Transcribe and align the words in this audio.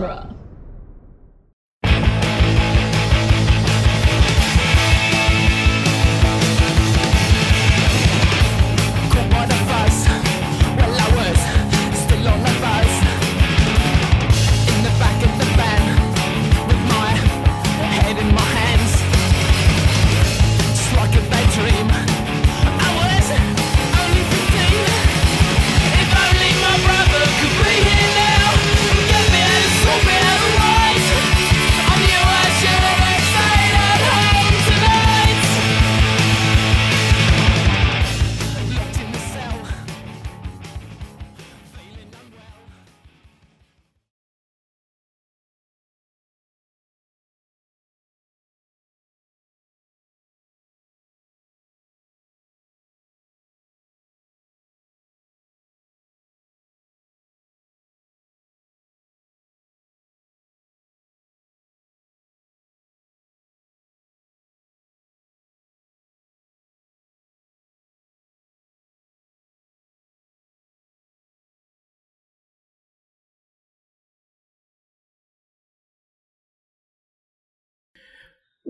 genre. 0.00 0.37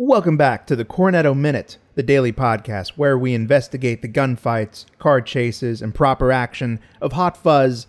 Welcome 0.00 0.36
back 0.36 0.64
to 0.68 0.76
the 0.76 0.84
Cornetto 0.84 1.36
Minute, 1.36 1.76
the 1.96 2.04
daily 2.04 2.32
podcast 2.32 2.90
where 2.90 3.18
we 3.18 3.34
investigate 3.34 4.00
the 4.00 4.08
gunfights, 4.08 4.84
car 5.00 5.20
chases, 5.20 5.82
and 5.82 5.92
proper 5.92 6.30
action 6.30 6.78
of 7.00 7.14
Hot 7.14 7.36
Fuzz 7.36 7.88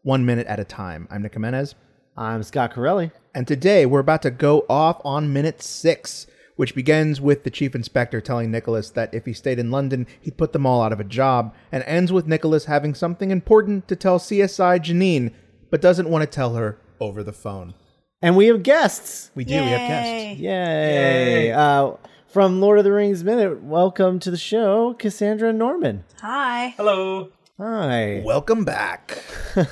one 0.00 0.24
minute 0.24 0.46
at 0.46 0.58
a 0.58 0.64
time. 0.64 1.06
I'm 1.10 1.20
Nick 1.20 1.34
Jimenez, 1.34 1.74
I'm 2.16 2.42
Scott 2.44 2.72
Corelli. 2.72 3.10
and 3.34 3.46
today 3.46 3.84
we're 3.84 4.00
about 4.00 4.22
to 4.22 4.30
go 4.30 4.64
off 4.70 5.02
on 5.04 5.34
minute 5.34 5.60
six, 5.60 6.26
which 6.56 6.74
begins 6.74 7.20
with 7.20 7.44
the 7.44 7.50
chief 7.50 7.74
inspector 7.74 8.22
telling 8.22 8.50
Nicholas 8.50 8.88
that 8.92 9.12
if 9.12 9.26
he 9.26 9.34
stayed 9.34 9.58
in 9.58 9.70
London, 9.70 10.06
he'd 10.18 10.38
put 10.38 10.54
them 10.54 10.64
all 10.64 10.80
out 10.80 10.94
of 10.94 11.00
a 11.00 11.04
job, 11.04 11.54
and 11.70 11.84
ends 11.84 12.10
with 12.10 12.26
Nicholas 12.26 12.64
having 12.64 12.94
something 12.94 13.30
important 13.30 13.86
to 13.88 13.96
tell 13.96 14.18
CSI 14.18 14.78
Janine, 14.80 15.34
but 15.68 15.82
doesn't 15.82 16.08
want 16.08 16.22
to 16.22 16.26
tell 16.26 16.54
her 16.54 16.78
over 17.00 17.22
the 17.22 17.34
phone. 17.34 17.74
And 18.22 18.36
we 18.36 18.48
have 18.48 18.62
guests. 18.62 19.30
We 19.34 19.44
do, 19.44 19.54
we 19.54 19.68
have 19.68 19.88
guests. 19.88 20.40
Yay. 20.40 21.52
Uh, 21.52 21.92
from 22.28 22.60
Lord 22.60 22.76
of 22.76 22.84
the 22.84 22.92
Rings 22.92 23.24
Minute, 23.24 23.62
welcome 23.62 24.18
to 24.18 24.30
the 24.30 24.36
show, 24.36 24.92
Cassandra 24.92 25.54
Norman. 25.54 26.04
Hi. 26.20 26.74
Hello. 26.76 27.30
Hi. 27.58 28.22
Welcome 28.24 28.64
back. 28.64 29.22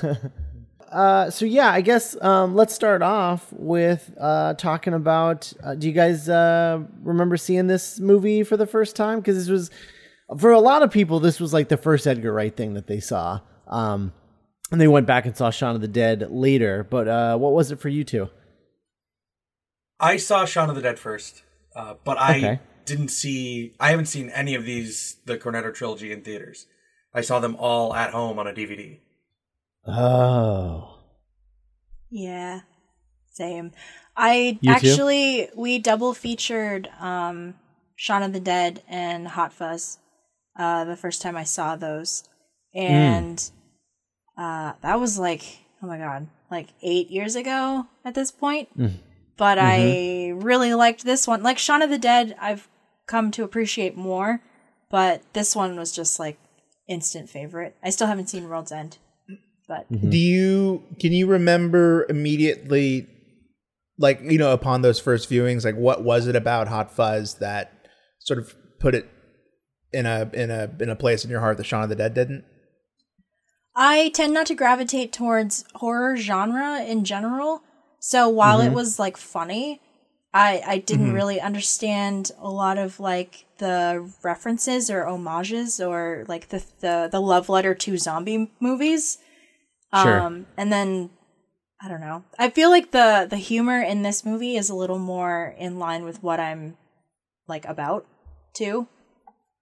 Uh, 0.91 1.29
so, 1.29 1.45
yeah, 1.45 1.71
I 1.71 1.81
guess 1.81 2.19
um, 2.19 2.55
let's 2.55 2.73
start 2.73 3.03
off 3.03 3.45
with 3.51 4.11
uh, 4.19 4.55
talking 4.55 4.95
about 4.95 5.53
uh, 5.63 5.75
do 5.75 5.85
you 5.85 5.93
guys 5.93 6.27
uh, 6.27 6.81
remember 7.03 7.37
seeing 7.37 7.67
this 7.67 7.99
movie 7.99 8.41
for 8.41 8.57
the 8.57 8.65
first 8.65 8.95
time? 8.95 9.19
Because 9.19 9.37
this 9.37 9.49
was, 9.49 9.69
for 10.39 10.49
a 10.49 10.59
lot 10.59 10.81
of 10.81 10.89
people, 10.89 11.19
this 11.19 11.39
was 11.39 11.53
like 11.53 11.69
the 11.69 11.77
first 11.77 12.07
Edgar 12.07 12.33
Wright 12.33 12.57
thing 12.57 12.73
that 12.73 12.87
they 12.87 12.99
saw. 12.99 13.39
Um, 13.67 14.13
and 14.71 14.81
they 14.81 14.87
went 14.87 15.05
back 15.05 15.27
and 15.27 15.37
saw 15.37 15.51
Shaun 15.51 15.75
of 15.75 15.81
the 15.81 15.87
Dead 15.87 16.25
later. 16.31 16.87
But 16.89 17.07
uh, 17.07 17.37
what 17.37 17.53
was 17.53 17.69
it 17.69 17.79
for 17.79 17.89
you 17.89 18.03
two? 18.03 18.27
I 19.99 20.17
saw 20.17 20.45
Shaun 20.45 20.69
of 20.69 20.75
the 20.75 20.81
Dead 20.81 20.97
first, 20.99 21.43
uh, 21.75 21.95
but 22.03 22.17
I 22.17 22.37
Okay. 22.37 22.59
didn't 22.85 23.09
see. 23.09 23.73
I 23.79 23.89
haven't 23.91 24.05
seen 24.07 24.29
any 24.29 24.55
of 24.55 24.65
these 24.65 25.17
the 25.25 25.37
Cornetto 25.37 25.73
trilogy 25.73 26.11
in 26.11 26.21
theaters. 26.23 26.65
I 27.13 27.21
saw 27.21 27.39
them 27.39 27.55
all 27.57 27.93
at 27.93 28.11
home 28.11 28.39
on 28.39 28.47
a 28.47 28.53
DVD. 28.53 28.99
Oh. 29.87 30.97
Yeah. 32.09 32.61
Same. 33.31 33.71
I 34.17 34.57
You 34.61 34.75
too? 34.75 34.87
actually 34.89 35.49
we 35.55 35.79
double 35.79 36.13
featured 36.13 36.89
um 36.99 37.55
Shaun 37.95 38.23
of 38.23 38.33
the 38.33 38.39
Dead 38.39 38.81
and 38.87 39.27
Hot 39.29 39.53
Fuzz 39.53 39.99
uh 40.57 40.83
the 40.85 40.97
first 40.97 41.21
time 41.21 41.35
I 41.37 41.43
saw 41.43 41.75
those. 41.75 42.23
And 42.73 43.41
uh 44.37 44.73
that 44.81 44.99
was 44.99 45.17
like 45.19 45.59
oh 45.81 45.87
my 45.87 45.97
god, 45.97 46.27
like 46.51 46.69
8 46.81 47.09
years 47.09 47.35
ago 47.35 47.87
at 48.03 48.13
this 48.15 48.31
point. 48.31 48.69
But 49.39 49.57
I 49.57 49.79
mm-hmm. 49.79 50.41
really 50.41 50.73
liked 50.73 51.05
this 51.05 51.25
one. 51.25 51.41
Like 51.41 51.57
Shaun 51.57 51.81
of 51.81 51.89
the 51.89 51.97
Dead 51.97 52.35
I've 52.41 52.67
come 53.07 53.31
to 53.31 53.45
appreciate 53.45 53.95
more, 53.95 54.41
but 54.91 55.23
this 55.31 55.55
one 55.55 55.77
was 55.77 55.93
just 55.93 56.19
like 56.19 56.37
instant 56.89 57.29
favorite. 57.29 57.77
I 57.81 57.89
still 57.89 58.07
haven't 58.07 58.27
seen 58.27 58.49
World's 58.49 58.73
End. 58.73 58.97
But 59.65 59.89
mm-hmm. 59.89 60.09
Do 60.09 60.17
you 60.17 60.83
can 60.99 61.13
you 61.13 61.25
remember 61.25 62.05
immediately 62.09 63.07
like 63.97 64.19
you 64.23 64.37
know 64.37 64.51
upon 64.51 64.81
those 64.81 64.99
first 64.99 65.29
viewings 65.29 65.63
like 65.63 65.75
what 65.75 66.03
was 66.03 66.27
it 66.27 66.35
about 66.35 66.67
Hot 66.67 66.91
Fuzz 66.91 67.35
that 67.35 67.87
sort 68.19 68.39
of 68.39 68.53
put 68.79 68.93
it 68.93 69.09
in 69.93 70.05
a 70.05 70.29
in 70.33 70.51
a 70.51 70.69
in 70.81 70.89
a 70.89 70.97
place 70.97 71.23
in 71.23 71.31
your 71.31 71.39
heart 71.39 71.55
that 71.55 71.65
Shaun 71.65 71.83
of 71.83 71.89
the 71.89 71.95
Dead 71.95 72.13
didn't? 72.13 72.43
I 73.73 74.09
tend 74.09 74.33
not 74.33 74.47
to 74.47 74.55
gravitate 74.55 75.13
towards 75.13 75.63
horror 75.75 76.17
genre 76.17 76.81
in 76.81 77.05
general. 77.05 77.63
So 77.99 78.29
while 78.29 78.61
it 78.61 78.67
mm-hmm. 78.67 78.75
was 78.75 78.99
like 78.99 79.17
funny, 79.17 79.81
I 80.33 80.61
I 80.65 80.77
didn't 80.77 81.07
mm-hmm. 81.07 81.15
really 81.15 81.41
understand 81.41 82.31
a 82.39 82.49
lot 82.49 82.77
of 82.77 82.99
like 82.99 83.45
the 83.57 84.09
references 84.23 84.89
or 84.89 85.05
homages 85.05 85.79
or 85.79 86.25
like 86.27 86.49
the 86.49 86.63
the 86.79 87.09
the 87.11 87.19
love 87.19 87.49
letter 87.49 87.73
to 87.75 87.97
zombie 87.97 88.51
movies. 88.59 89.17
Sure. 89.93 90.19
Um 90.19 90.45
and 90.55 90.71
then 90.71 91.09
I 91.81 91.87
don't 91.87 92.01
know. 92.01 92.23
I 92.37 92.49
feel 92.49 92.69
like 92.69 92.91
the 92.91 93.27
the 93.29 93.37
humor 93.37 93.81
in 93.81 94.03
this 94.03 94.25
movie 94.25 94.55
is 94.55 94.69
a 94.69 94.75
little 94.75 94.99
more 94.99 95.55
in 95.57 95.79
line 95.79 96.03
with 96.03 96.21
what 96.21 96.39
I'm 96.39 96.77
like 97.47 97.65
about 97.65 98.05
too. 98.53 98.87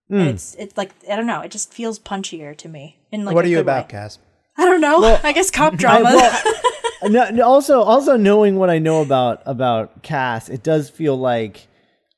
And 0.09 0.29
It's 0.29 0.55
it's 0.55 0.77
like 0.77 0.93
I 1.09 1.15
don't 1.15 1.27
know. 1.27 1.41
It 1.41 1.51
just 1.51 1.73
feels 1.73 1.99
punchier 1.99 2.55
to 2.57 2.69
me. 2.69 2.97
In 3.11 3.25
like 3.25 3.35
what 3.35 3.45
are 3.45 3.49
you 3.49 3.59
about, 3.59 3.85
way. 3.85 3.91
Cass? 3.91 4.19
I 4.57 4.65
don't 4.65 4.81
know. 4.81 5.19
I 5.23 5.31
guess 5.31 5.51
cop 5.51 5.75
drama. 5.77 6.09
I- 6.09 6.15
well, 6.15 6.53
no, 7.03 7.30
no, 7.30 7.44
also, 7.46 7.81
also 7.81 8.18
knowing 8.18 8.58
what 8.58 8.69
I 8.69 8.80
know 8.80 9.02
about 9.02 9.41
about 9.46 10.03
Cass, 10.03 10.50
it 10.50 10.63
does 10.63 10.90
feel 10.90 11.18
like 11.18 11.68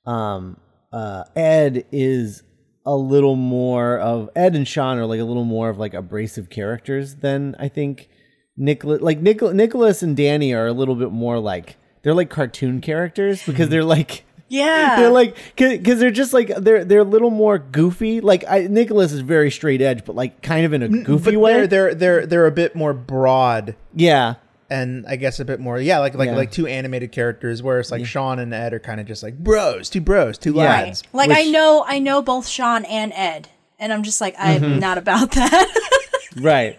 um, 0.06 0.58
uh, 0.92 1.24
Ed 1.36 1.86
is 1.92 2.44
a 2.86 2.96
little 2.96 3.36
more 3.36 4.00
of 4.00 4.30
Ed 4.36 4.56
and 4.56 4.68
Sean 4.68 4.98
are 4.98 5.06
like 5.06 5.20
a 5.20 5.26
little 5.26 5.46
more 5.46 5.70
of 5.70 5.78
like 5.78 5.94
abrasive 5.94 6.50
characters 6.50 7.16
than 7.16 7.56
I 7.60 7.68
think 7.68 8.10
Nicholas. 8.58 9.02
Like 9.02 9.20
Nichol- 9.20 9.54
Nicholas 9.54 10.02
and 10.02 10.16
Danny 10.16 10.54
are 10.54 10.68
a 10.68 10.74
little 10.74 10.96
bit 10.96 11.12
more 11.12 11.40
like 11.40 11.78
they're 12.02 12.14
like 12.14 12.30
cartoon 12.30 12.82
characters 12.82 13.46
because 13.46 13.70
they're 13.70 13.84
like 13.84 14.26
yeah. 14.48 14.96
they're 14.98 15.12
like 15.12 15.36
because 15.56 16.00
they're 16.00 16.12
just 16.12 16.34
like 16.34 16.48
they're 16.56 16.84
they're 16.84 17.00
a 17.00 17.04
little 17.04 17.30
more 17.30 17.60
goofy. 17.60 18.22
Like 18.22 18.44
I, 18.50 18.62
Nicholas 18.62 19.12
is 19.12 19.20
very 19.20 19.52
straight 19.52 19.82
edge, 19.82 20.06
but 20.06 20.16
like 20.16 20.42
kind 20.42 20.66
of 20.66 20.74
in 20.74 20.82
a 20.82 20.90
goofy 20.90 21.32
but 21.32 21.40
way. 21.40 21.54
they're 21.54 21.68
they're 21.68 21.96
they're 21.96 22.26
they're 22.26 22.48
a 22.48 22.52
bit 22.52 22.76
more 22.76 22.94
broad 22.94 23.76
yeah. 23.94 24.36
And 24.70 25.06
I 25.08 25.16
guess 25.16 25.40
a 25.40 25.46
bit 25.46 25.60
more 25.60 25.80
yeah 25.80 26.00
like 26.00 26.14
like 26.16 26.28
Yeah. 26.30 26.36
like 26.36 26.52
two 26.52 26.68
animated 26.68 27.12
characters 27.12 27.62
where 27.64 27.80
it's 27.80 27.92
like 27.92 28.06
Sean 28.06 28.40
and 28.40 28.54
Ed 28.54 28.74
are 28.74 28.80
kind 28.80 29.00
of 29.00 29.08
just 29.08 29.24
like 29.24 29.38
bros, 29.38 29.90
two 29.90 30.02
bros, 30.02 30.38
two 30.38 30.54
Yeah. 30.54 30.64
lads. 30.64 31.04
like 31.14 31.32
I 31.32 31.44
know 31.46 31.84
I 31.88 32.00
know 32.00 32.22
both 32.22 32.48
Sean 32.48 32.86
and 32.86 33.12
Ed. 33.16 33.50
And 33.82 33.94
I'm 33.94 34.04
just 34.04 34.20
like, 34.20 34.36
I'm 34.38 34.62
Mm-hmm. 34.62 34.80
not 34.80 34.98
about 34.98 35.32
that. 35.32 35.68
right 36.42 36.78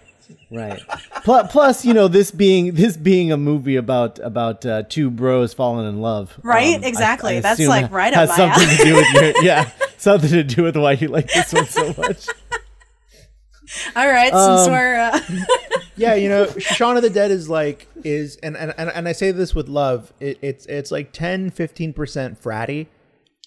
right 0.49 0.79
plus, 1.23 1.51
plus 1.51 1.85
you 1.85 1.93
know 1.93 2.07
this 2.07 2.29
being 2.31 2.73
this 2.75 2.95
being 2.97 3.31
a 3.31 3.37
movie 3.37 3.75
about 3.75 4.19
about 4.19 4.65
uh, 4.65 4.83
two 4.87 5.09
bros 5.09 5.53
falling 5.53 5.87
in 5.87 5.99
love 6.01 6.33
um, 6.43 6.49
Right? 6.49 6.83
Exactly. 6.83 7.39
That's, 7.39 7.59
like, 7.59 7.89
ha- 7.89 7.95
right 7.95 8.13
up 8.13 8.19
has 8.19 8.29
my 8.29 8.35
something 8.37 8.67
alley. 8.67 8.77
to 8.77 8.83
do 8.83 8.95
with 8.95 9.35
your 9.35 9.43
yeah 9.43 9.71
something 9.97 10.29
to 10.29 10.43
do 10.43 10.63
with 10.63 10.75
why 10.77 10.91
you 10.93 11.07
like 11.07 11.27
this 11.31 11.51
one 11.53 11.65
so 11.67 11.93
much 11.97 12.27
All 13.95 14.07
right, 14.07 14.33
Um, 14.33 14.57
since 14.57 14.69
we're 14.69 14.99
uh, 14.99 15.19
Yeah, 16.01 16.15
you 16.15 16.29
know, 16.29 16.47
Shaun 16.57 16.97
of 16.97 17.03
the 17.03 17.09
Dead 17.09 17.31
is 17.31 17.49
like 17.49 17.87
is 18.03 18.35
and 18.37 18.57
and, 18.57 18.73
and, 18.77 18.89
and 18.89 19.07
I 19.07 19.11
say 19.11 19.31
this 19.31 19.53
with 19.55 19.69
love. 19.69 20.11
It, 20.19 20.37
it's 20.41 20.65
it's 20.65 20.91
like 20.91 21.11
10 21.13 21.51
15% 21.51 21.93
fratty, 22.41 22.87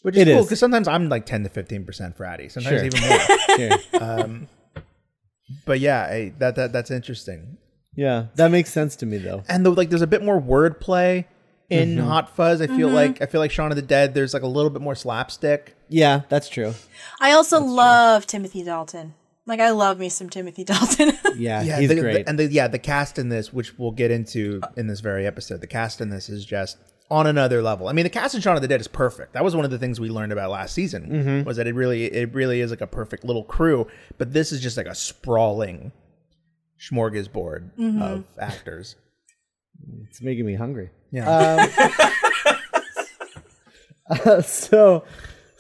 which 0.03 0.17
is 0.17 0.23
It 0.29 0.35
cool 0.35 0.47
cuz 0.47 0.59
sometimes 0.59 0.89
I'm 0.89 1.09
like 1.09 1.27
10 1.27 1.45
to 1.45 1.51
15% 1.51 2.17
fratty, 2.17 2.51
sometimes 2.51 2.77
Sure. 2.77 2.85
even 2.85 3.01
more. 3.09 3.19
Here. 3.57 4.47
but 5.67 5.81
yeah, 5.81 6.03
I, 6.03 6.33
that 6.39 6.57
that 6.57 6.73
that's 6.73 6.91
interesting. 6.91 7.59
Yeah, 7.97 8.27
that 8.37 8.51
makes 8.51 8.73
sense 8.73 8.97
to 8.97 9.07
me 9.07 9.19
though. 9.19 9.43
and 9.49 9.65
though 9.65 9.71
like 9.71 9.91
there's 9.91 10.03
a 10.03 10.07
bit 10.07 10.23
more 10.23 10.41
wordplay 10.41 11.25
in 11.71 11.97
Mm-hmm. 11.97 12.07
Hot 12.09 12.35
Fuzz. 12.37 12.61
I 12.61 12.67
feel 12.67 12.89
like 12.89 13.23
I 13.23 13.27
feel 13.27 13.41
like 13.41 13.51
Shaun 13.51 13.71
of 13.73 13.77
the 13.77 13.83
Dead. 13.83 14.15
There's 14.15 14.35
like 14.35 14.43
a 14.43 14.47
little 14.49 14.71
bit 14.71 14.83
more 14.83 14.95
slapstick. 14.95 15.75
Yeah, 15.89 16.23
that's 16.29 16.49
true. 16.49 16.75
I 17.21 17.33
also 17.33 17.61
love 17.61 18.27
Timothy 18.27 18.63
Dalton. 18.65 19.15
Like 19.47 19.61
I 19.61 19.71
love 19.71 19.99
me 19.99 20.09
some 20.09 20.31
Timothy 20.31 20.65
Dalton. 20.71 21.13
Yeah, 21.37 21.63
Yeah, 21.63 21.79
he's 21.81 21.89
the- 21.89 21.97
the- 21.97 22.01
great. 22.01 22.29
and 22.29 22.39
the 22.39 22.47
yeah, 22.47 22.67
the 22.69 22.79
cast 22.79 23.19
in 23.19 23.29
this, 23.29 23.53
which 23.53 23.79
we'll 23.79 23.91
get 23.93 24.11
into 24.11 24.61
in 24.77 24.87
this 24.87 25.01
very 25.01 25.27
episode, 25.27 25.61
the 25.61 25.67
cast 25.67 26.01
in 26.01 26.09
this 26.11 26.29
is 26.29 26.45
just 26.45 26.79
on 27.11 27.27
another 27.27 27.61
level. 27.63 27.87
I 27.89 27.93
mean, 27.93 28.05
the 28.05 28.11
cast 28.11 28.35
in 28.35 28.41
Shaun 28.41 28.57
of 28.57 28.63
the 28.63 28.69
Dead 28.69 28.81
is 28.81 28.89
perfect. 28.89 29.35
That 29.35 29.45
was 29.45 29.55
one 29.55 29.67
of 29.67 29.71
the 29.71 29.79
things 29.79 30.01
we 30.01 30.09
learned 30.09 30.33
about 30.33 30.51
last 30.51 30.73
season 30.75 31.11
Mm-hmm. 31.11 31.47
was 31.47 31.59
that 31.59 31.67
it 31.67 31.75
really 31.75 32.05
it 32.05 32.33
really 32.35 32.61
is 32.61 32.71
like 32.71 32.81
a 32.81 32.87
perfect 32.87 33.25
little 33.25 33.45
crew. 33.45 33.87
But 34.17 34.33
this 34.33 34.51
is 34.53 34.61
just 34.63 34.77
like 34.79 34.87
a 34.87 34.95
sprawling 34.95 35.93
smorgasbord 36.91 38.01
of 38.01 38.25
actors. 38.39 38.97
it's 40.09 40.23
making 40.23 40.47
me 40.47 40.55
hungry. 40.55 40.91
Yeah. 41.11 41.67
Uh, 44.07 44.43
so, 44.43 45.03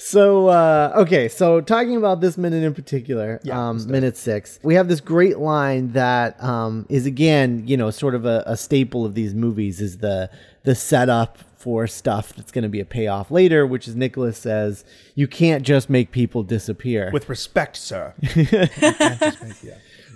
so 0.04 0.48
uh, 0.48 0.92
okay. 0.96 1.28
So 1.28 1.62
talking 1.62 1.96
about 1.96 2.20
this 2.20 2.36
minute 2.36 2.62
in 2.62 2.74
particular, 2.74 3.40
um, 3.50 3.90
minute 3.90 4.18
six, 4.18 4.60
we 4.62 4.74
have 4.74 4.86
this 4.86 5.00
great 5.00 5.38
line 5.38 5.92
that 5.92 6.42
um, 6.44 6.84
is 6.90 7.06
again, 7.06 7.66
you 7.66 7.78
know, 7.78 7.90
sort 7.90 8.14
of 8.14 8.26
a, 8.26 8.42
a 8.46 8.56
staple 8.56 9.06
of 9.06 9.14
these 9.14 9.34
movies 9.34 9.80
is 9.80 9.98
the 9.98 10.30
the 10.64 10.74
setup 10.74 11.38
for 11.56 11.86
stuff 11.86 12.34
that's 12.34 12.52
going 12.52 12.64
to 12.64 12.68
be 12.68 12.80
a 12.80 12.84
payoff 12.84 13.30
later, 13.30 13.66
which 13.66 13.88
is 13.88 13.96
Nicholas 13.96 14.36
says, 14.36 14.84
"You 15.14 15.26
can't 15.26 15.62
just 15.64 15.88
make 15.88 16.10
people 16.10 16.42
disappear." 16.42 17.10
With 17.10 17.30
respect, 17.30 17.78
sir. 17.78 18.12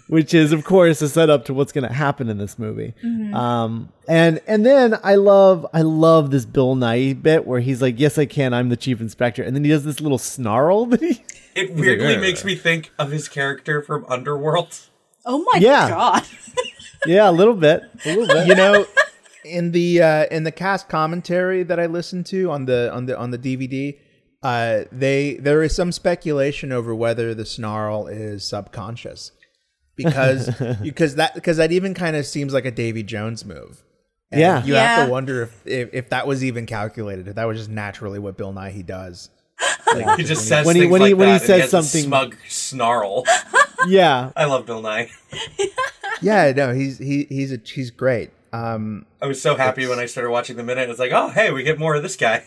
which 0.08 0.34
is 0.34 0.52
of 0.52 0.64
course 0.64 1.00
a 1.02 1.08
setup 1.08 1.44
to 1.46 1.54
what's 1.54 1.70
going 1.72 1.86
to 1.86 1.92
happen 1.94 2.28
in 2.28 2.38
this 2.38 2.58
movie. 2.58 2.94
Um, 3.32 3.90
and 4.08 4.40
and 4.46 4.64
then 4.66 4.98
I 5.04 5.14
love 5.14 5.66
I 5.72 5.82
love 5.82 6.30
this 6.30 6.44
Bill 6.44 6.74
Nighy 6.74 7.20
bit 7.22 7.46
where 7.46 7.60
he's 7.60 7.80
like, 7.80 7.98
"Yes, 8.00 8.18
I 8.18 8.26
can. 8.26 8.52
I'm 8.54 8.68
the 8.68 8.76
chief 8.76 9.00
inspector," 9.00 9.42
and 9.42 9.54
then 9.54 9.64
he 9.64 9.70
does 9.70 9.84
this 9.84 10.00
little 10.00 10.18
snarl 10.18 10.86
that 10.86 11.00
he. 11.00 11.22
It 11.54 11.74
weirdly 11.74 12.14
"Ugh." 12.14 12.20
makes 12.20 12.44
me 12.44 12.54
think 12.54 12.90
of 12.98 13.10
his 13.10 13.28
character 13.28 13.82
from 13.82 14.04
Underworld. 14.08 14.78
oh 15.26 15.44
my 15.52 15.60
Yeah. 15.60 15.88
god. 15.88 16.22
Yeah, 17.06 17.30
a 17.30 17.32
little 17.32 17.54
bit, 17.54 17.82
a 18.04 18.08
little 18.08 18.26
bit. 18.26 18.48
you 18.48 18.54
know 18.56 18.84
in 19.44 19.70
the 19.70 20.02
uh 20.02 20.26
in 20.32 20.42
the 20.42 20.50
cast 20.52 20.88
commentary 20.88 21.62
that 21.62 21.78
i 21.78 21.86
listened 21.86 22.26
to 22.26 22.50
on 22.50 22.64
the 22.66 22.92
on 22.92 23.06
the 23.06 23.16
on 23.16 23.30
the 23.30 23.38
dvd 23.38 23.96
uh 24.42 24.80
they 24.90 25.34
there 25.36 25.62
is 25.62 25.74
some 25.74 25.92
speculation 25.92 26.72
over 26.72 26.92
whether 26.94 27.34
the 27.34 27.46
snarl 27.46 28.08
is 28.08 28.42
subconscious 28.44 29.30
because 29.98 30.48
because 30.82 31.16
that 31.16 31.34
because 31.34 31.58
that 31.58 31.70
even 31.72 31.92
kind 31.92 32.16
of 32.16 32.24
seems 32.24 32.54
like 32.54 32.64
a 32.64 32.70
davy 32.70 33.02
jones 33.02 33.44
move 33.44 33.82
And 34.32 34.40
Yeah. 34.40 34.64
you 34.64 34.74
have 34.74 35.06
to 35.06 35.12
wonder 35.12 35.42
if, 35.42 35.66
if 35.66 35.90
if 35.92 36.08
that 36.10 36.26
was 36.26 36.42
even 36.42 36.64
calculated 36.64 37.28
if 37.28 37.34
that 37.34 37.44
was 37.44 37.58
just 37.58 37.70
naturally 37.70 38.18
what 38.18 38.38
bill 38.38 38.52
nighy 38.54 38.72
he 38.72 38.82
does 38.82 39.28
He 40.16 40.22
just 40.24 40.46
says 40.48 40.64
When 40.66 40.76
he- 40.76 40.82
things 40.82 40.92
when 40.92 41.00
he- 41.02 41.08
like 41.14 41.18
when 41.18 41.28
he 41.28 41.38
that, 41.38 41.46
says 41.46 41.60
has 41.62 41.68
a 41.74 41.82
something- 41.82 42.04
smug 42.04 42.36
snarl. 42.48 43.24
yeah, 43.88 44.30
I 44.36 44.44
love 44.46 44.66
Bill 44.66 44.82
Nighy. 44.82 45.10
yeah 46.22 46.52
no 46.54 46.72
he's 46.74 46.98
he 46.98 47.24
he's 47.28 47.52
a 47.52 47.58
he's 47.64 47.90
great 47.90 48.30
um 48.52 49.04
I 49.20 49.26
was 49.26 49.40
so 49.42 49.56
happy 49.56 49.86
when 49.86 49.98
I 49.98 50.06
started 50.06 50.30
watching 50.30 50.56
the 50.56 50.62
minute. 50.62 50.88
It's 50.90 50.98
like, 50.98 51.12
oh, 51.12 51.28
hey, 51.28 51.50
we 51.50 51.62
get 51.64 51.78
more 51.78 51.94
of 51.96 52.02
this 52.02 52.16
guy. 52.16 52.44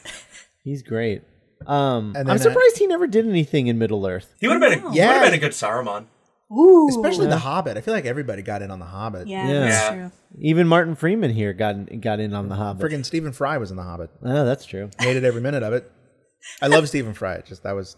he's 0.64 0.82
great. 0.82 1.22
Um, 1.68 2.14
And 2.16 2.18
I'm 2.18 2.26
then, 2.26 2.36
uh, 2.38 2.40
surprised 2.40 2.78
he 2.80 2.88
never 2.88 3.06
did 3.08 3.28
anything 3.28 3.68
in 3.68 3.78
Middle 3.78 4.08
Earth. 4.08 4.34
He 4.40 4.48
would 4.48 4.60
have 4.62 4.72
been 4.72 4.80
a 4.80 4.94
Yeah. 4.96 5.08
would 5.08 5.14
have 5.16 5.24
been 5.26 5.34
a 5.34 5.38
good 5.38 5.52
Saruman. 5.52 6.06
Ooh. 6.52 6.88
especially 6.90 7.28
the 7.28 7.38
hobbit 7.38 7.78
i 7.78 7.82
feel 7.82 7.94
like 7.94 8.06
everybody 8.06 8.42
got 8.42 8.62
in 8.62 8.72
on 8.72 8.80
the 8.80 8.86
hobbit 8.86 9.28
Yeah, 9.28 9.48
Yeah. 9.48 9.60
that's 9.70 9.90
true. 9.90 10.12
Even 10.40 10.68
Martin 10.68 10.96
Freeman 10.96 11.32
here 11.32 11.54
got 11.54 12.02
got 12.02 12.20
in 12.20 12.34
on 12.34 12.50
the 12.50 12.56
Hobbit. 12.56 12.86
friggin' 12.92 13.06
stephen 13.06 13.32
fry 13.34 13.58
was 13.58 13.72
in 13.72 13.78
the 13.78 13.84
hobbit 13.84 14.10
Oh, 14.24 14.46
that's 14.46 14.66
true. 14.66 14.90
hated 15.00 15.24
every 15.24 15.42
minute 15.42 15.64
of 15.64 15.74
it. 15.74 15.92
I 16.62 16.68
love 16.68 16.88
Stephen 16.90 17.14
Fry. 17.14 17.36
It's 17.36 17.50
just 17.50 17.62
that 17.64 17.74
was 17.74 17.96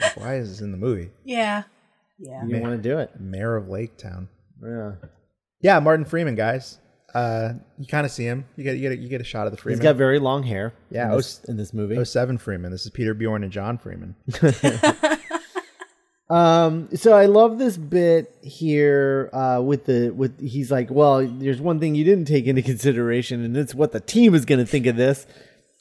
like, 0.00 0.16
why 0.16 0.36
is 0.36 0.48
this 0.48 0.60
in 0.62 0.72
the 0.72 0.78
movie? 0.78 1.10
Yeah. 1.24 1.64
Yeah. 2.18 2.42
You 2.46 2.58
want 2.58 2.82
to 2.82 2.88
do 2.88 2.98
it? 2.98 3.20
Mayor 3.20 3.54
of 3.54 3.68
Lake 3.68 3.98
Town. 3.98 4.28
Yeah. 4.64 4.92
Yeah, 5.60 5.78
Martin 5.80 6.06
Freeman, 6.06 6.36
guys. 6.36 6.78
Uh, 7.14 7.52
you 7.78 7.86
kind 7.86 8.06
of 8.06 8.12
see 8.12 8.24
him. 8.24 8.46
You 8.56 8.64
get 8.64 8.76
you 8.76 8.80
get 8.88 8.92
a, 8.92 8.96
you 8.96 9.08
get 9.10 9.20
a 9.20 9.24
shot 9.24 9.46
of 9.46 9.52
the 9.52 9.58
Freeman. 9.58 9.78
He's 9.78 9.82
got 9.82 9.96
very 9.96 10.18
long 10.18 10.42
hair. 10.42 10.72
Yeah, 10.90 11.10
in 11.10 11.16
this, 11.18 11.44
in 11.44 11.56
this 11.58 11.74
movie. 11.74 11.98
oh 11.98 12.04
seven 12.04 12.38
Freeman. 12.38 12.70
This 12.70 12.84
is 12.86 12.90
Peter 12.90 13.12
Bjorn 13.12 13.42
and 13.42 13.52
John 13.52 13.76
Freeman. 13.76 14.14
Um, 16.30 16.88
so 16.94 17.12
I 17.12 17.26
love 17.26 17.58
this 17.58 17.76
bit 17.76 18.32
here 18.40 19.30
uh, 19.32 19.60
with 19.62 19.86
the 19.86 20.10
with 20.10 20.40
he's 20.40 20.70
like, 20.70 20.88
well, 20.88 21.26
there's 21.26 21.60
one 21.60 21.80
thing 21.80 21.96
you 21.96 22.04
didn't 22.04 22.26
take 22.26 22.46
into 22.46 22.62
consideration, 22.62 23.44
and 23.44 23.56
it's 23.56 23.74
what 23.74 23.90
the 23.90 24.00
team 24.00 24.34
is 24.34 24.44
going 24.44 24.60
to 24.60 24.66
think 24.66 24.86
of 24.86 24.96
this. 24.96 25.26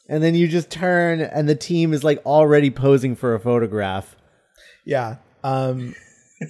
And 0.10 0.24
then 0.24 0.34
you 0.34 0.48
just 0.48 0.72
turn, 0.72 1.22
and 1.22 1.48
the 1.48 1.56
team 1.56 1.94
is 1.94 2.04
like 2.04 2.26
already 2.26 2.72
posing 2.72 3.16
for 3.16 3.36
a 3.36 3.40
photograph. 3.40 4.16
Yeah. 4.84 5.18
Um, 5.44 5.94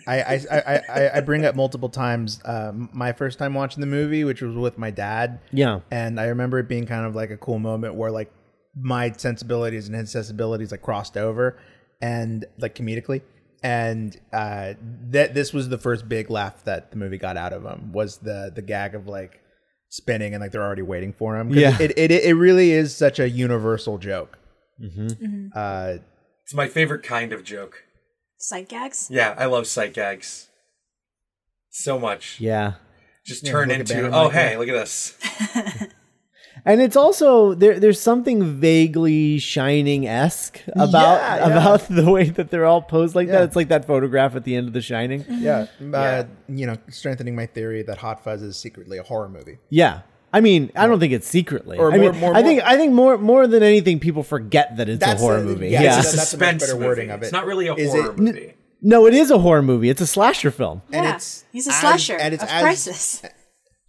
I, 0.07 0.21
I, 0.21 0.41
I, 0.49 0.81
I, 0.89 1.17
I 1.17 1.19
bring 1.19 1.45
up 1.45 1.55
multiple 1.55 1.89
times 1.89 2.39
um, 2.45 2.89
my 2.93 3.11
first 3.11 3.37
time 3.37 3.53
watching 3.53 3.81
the 3.81 3.87
movie, 3.87 4.23
which 4.23 4.41
was 4.41 4.55
with 4.55 4.77
my 4.77 4.91
dad. 4.91 5.41
Yeah, 5.51 5.81
and 5.91 6.21
I 6.21 6.27
remember 6.27 6.59
it 6.59 6.69
being 6.69 6.85
kind 6.85 7.05
of 7.05 7.15
like 7.15 7.31
a 7.31 7.37
cool 7.37 7.59
moment 7.59 7.95
where 7.95 8.11
like 8.11 8.31
my 8.79 9.11
sensibilities 9.11 9.87
and 9.87 9.97
his 9.97 10.11
sensibilities 10.11 10.71
like 10.71 10.81
crossed 10.81 11.17
over 11.17 11.59
and 12.01 12.45
like 12.59 12.75
comedically 12.75 13.23
and 13.63 14.17
uh 14.31 14.73
that 15.09 15.33
this 15.33 15.51
was 15.53 15.69
the 15.69 15.77
first 15.77 16.07
big 16.07 16.29
laugh 16.29 16.63
that 16.63 16.91
the 16.91 16.97
movie 16.97 17.17
got 17.17 17.35
out 17.37 17.51
of 17.53 17.63
him 17.63 17.91
was 17.91 18.17
the 18.17 18.51
the 18.55 18.61
gag 18.61 18.95
of 18.95 19.07
like 19.07 19.41
spinning 19.89 20.33
and 20.33 20.41
like 20.41 20.51
they're 20.51 20.63
already 20.63 20.81
waiting 20.83 21.11
for 21.13 21.37
him. 21.37 21.49
Yeah. 21.49 21.77
it, 21.81 21.97
it 21.97 22.11
it 22.11 22.35
really 22.35 22.71
is 22.71 22.95
such 22.95 23.19
a 23.19 23.29
universal 23.29 23.97
joke 23.97 24.37
uh 25.55 25.97
It's 26.43 26.53
my 26.53 26.67
favorite 26.67 27.03
kind 27.03 27.33
of 27.33 27.43
joke. 27.43 27.83
Sight 28.37 28.69
gags? 28.69 29.07
Yeah, 29.11 29.35
I 29.37 29.45
love 29.45 29.67
sight 29.67 29.93
gags 29.93 30.47
so 31.69 31.99
much. 31.99 32.39
yeah. 32.39 32.73
Just 33.25 33.45
Yeah, 33.45 33.51
turn 33.51 33.69
into, 33.71 34.07
oh 34.07 34.23
like 34.23 34.33
that. 34.33 34.49
hey, 34.51 34.57
look 34.57 34.69
at 34.69 34.73
this. 34.73 35.17
And 36.65 36.81
it's 36.81 36.95
also 36.95 37.53
there. 37.53 37.79
There's 37.79 37.99
something 38.01 38.43
vaguely 38.59 39.39
shining 39.39 40.07
esque 40.07 40.61
about 40.75 41.21
Yeah, 41.21 41.35
yeah. 41.47 41.57
about 41.57 41.81
the 41.89 42.09
way 42.09 42.25
that 42.29 42.49
they're 42.51 42.65
all 42.65 42.81
posed 42.81 43.15
like 43.15 43.27
Yeah. 43.27 43.33
that. 43.33 43.43
It's 43.43 43.55
like 43.55 43.69
that 43.69 43.85
photograph 43.85 44.35
at 44.35 44.43
the 44.43 44.55
end 44.55 44.67
of 44.67 44.73
The 44.73 44.81
Shining. 44.81 45.25
yeah, 45.29 45.67
uh, 45.93 46.23
you 46.47 46.65
know 46.67 46.75
strengthening 46.89 47.35
my 47.35 47.45
theory 47.45 47.81
that 47.83 47.97
hot 47.99 48.23
fuzz 48.23 48.41
is 48.41 48.57
secretly 48.57 48.97
a 48.97 49.03
horror 49.03 49.29
movie 49.29 49.57
Yeah. 49.69 50.01
I 50.31 50.41
mean, 50.41 50.71
I 50.75 50.85
don't 50.85 50.99
think 50.99 51.11
it's 51.13 51.27
secretly. 51.27 51.77
Or 51.79 51.91
I 51.91 51.97
more- 51.97 52.11
mean, 52.11 52.21
more- 52.21 52.35
I 52.35 52.43
think 52.43 52.59
more- 52.61 52.69
I 52.69 52.77
think 52.77 52.93
more 52.93 53.17
more 53.17 53.47
than 53.47 53.63
anything, 53.63 53.99
people 53.99 54.21
forget 54.21 54.77
that 54.77 54.87
it's 54.87 55.03
a 55.03 55.15
horror 55.17 55.37
a- 55.37 55.43
movie. 55.43 55.69
yeah, 55.69 55.81
Yeah. 55.81 55.97
It's 55.99 56.13
a 56.13 56.15
that's 56.15 56.15
a 56.15 56.17
much 56.17 56.27
suspense 56.27 56.63
better 56.63 56.73
movie. 56.75 56.85
wording 56.87 57.09
of 57.09 57.21
it. 57.23 57.25
It's 57.25 57.33
not 57.33 57.45
really 57.47 57.67
a 57.67 57.73
Is 57.73 57.91
horror 57.91 58.11
it- 58.11 58.19
movie. 58.19 58.53
No, 58.81 59.07
it 59.07 59.13
is 59.13 59.31
a 59.31 59.39
horror 59.39 59.61
movie. 59.63 59.89
It's 59.89 60.01
a 60.01 60.07
slasher 60.07 60.51
film. 60.51 60.83
and 60.91 61.03
yeah. 61.03 61.15
it's 61.15 61.45
He's 61.51 61.67
a 61.67 61.71
as- 61.71 61.79
slasher 61.79 62.15
and 62.17 62.33
it's 62.35 62.43
of 62.43 62.49
as- 62.49 62.61
crisis. 62.61 63.21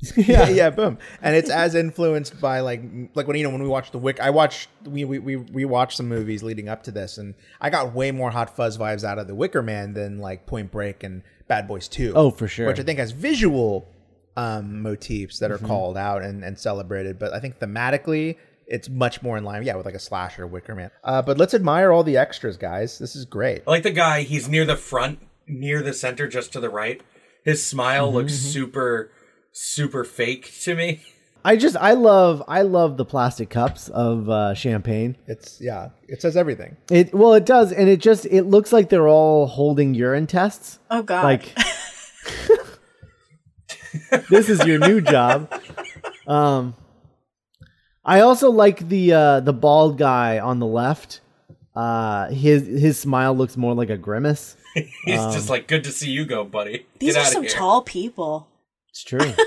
yeah, 0.16 0.48
yeah, 0.48 0.70
boom. 0.70 0.98
And 1.20 1.36
it's 1.36 1.50
as 1.50 1.74
influenced 1.74 2.40
by 2.40 2.60
like 2.60 2.82
like 3.14 3.26
when 3.26 3.36
you 3.36 3.42
know 3.44 3.50
when 3.50 3.62
we 3.62 3.68
watched 3.68 3.92
the 3.92 3.98
Wick. 3.98 4.18
I 4.20 4.30
watched 4.30 4.68
we 4.86 5.04
we 5.04 5.18
we 5.18 5.36
we 5.36 5.64
watched 5.64 5.96
some 5.96 6.08
movies 6.08 6.42
leading 6.42 6.68
up 6.68 6.82
to 6.84 6.90
this, 6.90 7.18
and 7.18 7.34
I 7.60 7.68
got 7.70 7.92
way 7.94 8.10
more 8.10 8.30
Hot 8.30 8.56
Fuzz 8.56 8.78
vibes 8.78 9.04
out 9.04 9.18
of 9.18 9.26
the 9.26 9.34
Wicker 9.34 9.62
Man 9.62 9.92
than 9.92 10.18
like 10.18 10.46
Point 10.46 10.70
Break 10.70 11.02
and 11.04 11.22
Bad 11.48 11.68
Boys 11.68 11.86
Two. 11.88 12.12
Oh, 12.16 12.30
for 12.30 12.48
sure. 12.48 12.66
Which 12.66 12.80
I 12.80 12.82
think 12.82 12.98
has 12.98 13.12
visual 13.12 13.88
um 14.36 14.80
motifs 14.82 15.38
that 15.40 15.50
are 15.50 15.56
Mm-hmm. 15.58 15.66
called 15.66 15.96
out 15.98 16.22
and 16.22 16.42
and 16.44 16.58
celebrated, 16.58 17.18
but 17.18 17.32
I 17.34 17.40
think 17.40 17.58
thematically. 17.58 18.36
It's 18.66 18.88
much 18.88 19.20
more 19.20 19.36
in 19.36 19.42
line, 19.42 19.64
yeah, 19.64 19.74
with 19.74 19.84
like 19.84 19.96
a 19.96 19.98
slasher 19.98 20.46
Wicker 20.46 20.76
Man. 20.76 20.92
Uh, 21.02 21.20
but 21.22 21.38
let's 21.38 21.54
admire 21.54 21.90
all 21.90 22.04
the 22.04 22.16
extras, 22.16 22.56
guys. 22.56 23.00
This 23.00 23.16
is 23.16 23.24
great. 23.24 23.64
I 23.66 23.70
like 23.72 23.82
the 23.82 23.90
guy, 23.90 24.22
he's 24.22 24.48
near 24.48 24.64
the 24.64 24.76
front, 24.76 25.18
near 25.48 25.82
the 25.82 25.92
center, 25.92 26.28
just 26.28 26.52
to 26.52 26.60
the 26.60 26.70
right. 26.70 27.00
His 27.44 27.66
smile 27.66 28.06
Mm-hmm, 28.06 28.16
looks 28.18 28.34
super, 28.34 29.10
super 29.52 30.04
fake 30.04 30.52
to 30.62 30.74
me. 30.74 31.00
I 31.44 31.56
just 31.56 31.74
I 31.76 31.92
love 31.94 32.42
I 32.48 32.60
love 32.62 32.98
the 32.98 33.04
plastic 33.06 33.48
cups 33.48 33.88
of 33.88 34.28
uh, 34.28 34.52
champagne. 34.52 35.16
It's 35.26 35.58
yeah, 35.58 35.88
it 36.06 36.20
says 36.20 36.36
everything. 36.36 36.76
It 36.90 37.14
well, 37.14 37.32
it 37.32 37.46
does, 37.46 37.72
and 37.72 37.88
it 37.88 37.98
just 38.00 38.26
it 38.26 38.42
looks 38.42 38.72
like 38.74 38.90
they're 38.90 39.08
all 39.08 39.46
holding 39.46 39.94
urine 39.94 40.26
tests. 40.26 40.78
Oh 40.90 41.02
god. 41.02 41.24
Like 41.24 41.54
this 44.28 44.48
is 44.50 44.64
your 44.66 44.78
new 44.78 45.00
job. 45.00 45.50
Um, 46.26 46.74
I 48.04 48.20
also 48.20 48.50
like 48.50 48.88
the 48.88 49.12
uh, 49.14 49.40
the 49.40 49.52
bald 49.54 49.96
guy 49.98 50.38
on 50.40 50.58
the 50.58 50.66
left. 50.66 51.20
Uh, 51.74 52.28
his 52.28 52.66
his 52.66 52.98
smile 52.98 53.34
looks 53.34 53.56
more 53.56 53.74
like 53.74 53.88
a 53.90 53.96
grimace. 53.96 54.56
He's 55.04 55.18
Um, 55.18 55.32
just 55.32 55.48
like, 55.48 55.66
good 55.68 55.84
to 55.84 55.90
see 55.90 56.10
you 56.10 56.24
go, 56.26 56.44
buddy. 56.44 56.86
These 56.98 57.14
Get 57.14 57.20
are 57.22 57.26
out 57.26 57.32
some 57.32 57.44
of 57.44 57.50
here. 57.50 57.58
tall 57.58 57.82
people. 57.82 58.46
It's 59.00 59.04
true. 59.04 59.20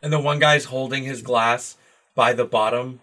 And 0.00 0.12
the 0.12 0.20
one 0.20 0.38
guy's 0.38 0.64
holding 0.66 1.02
his 1.02 1.22
glass 1.22 1.76
by 2.14 2.32
the 2.32 2.44
bottom, 2.44 3.00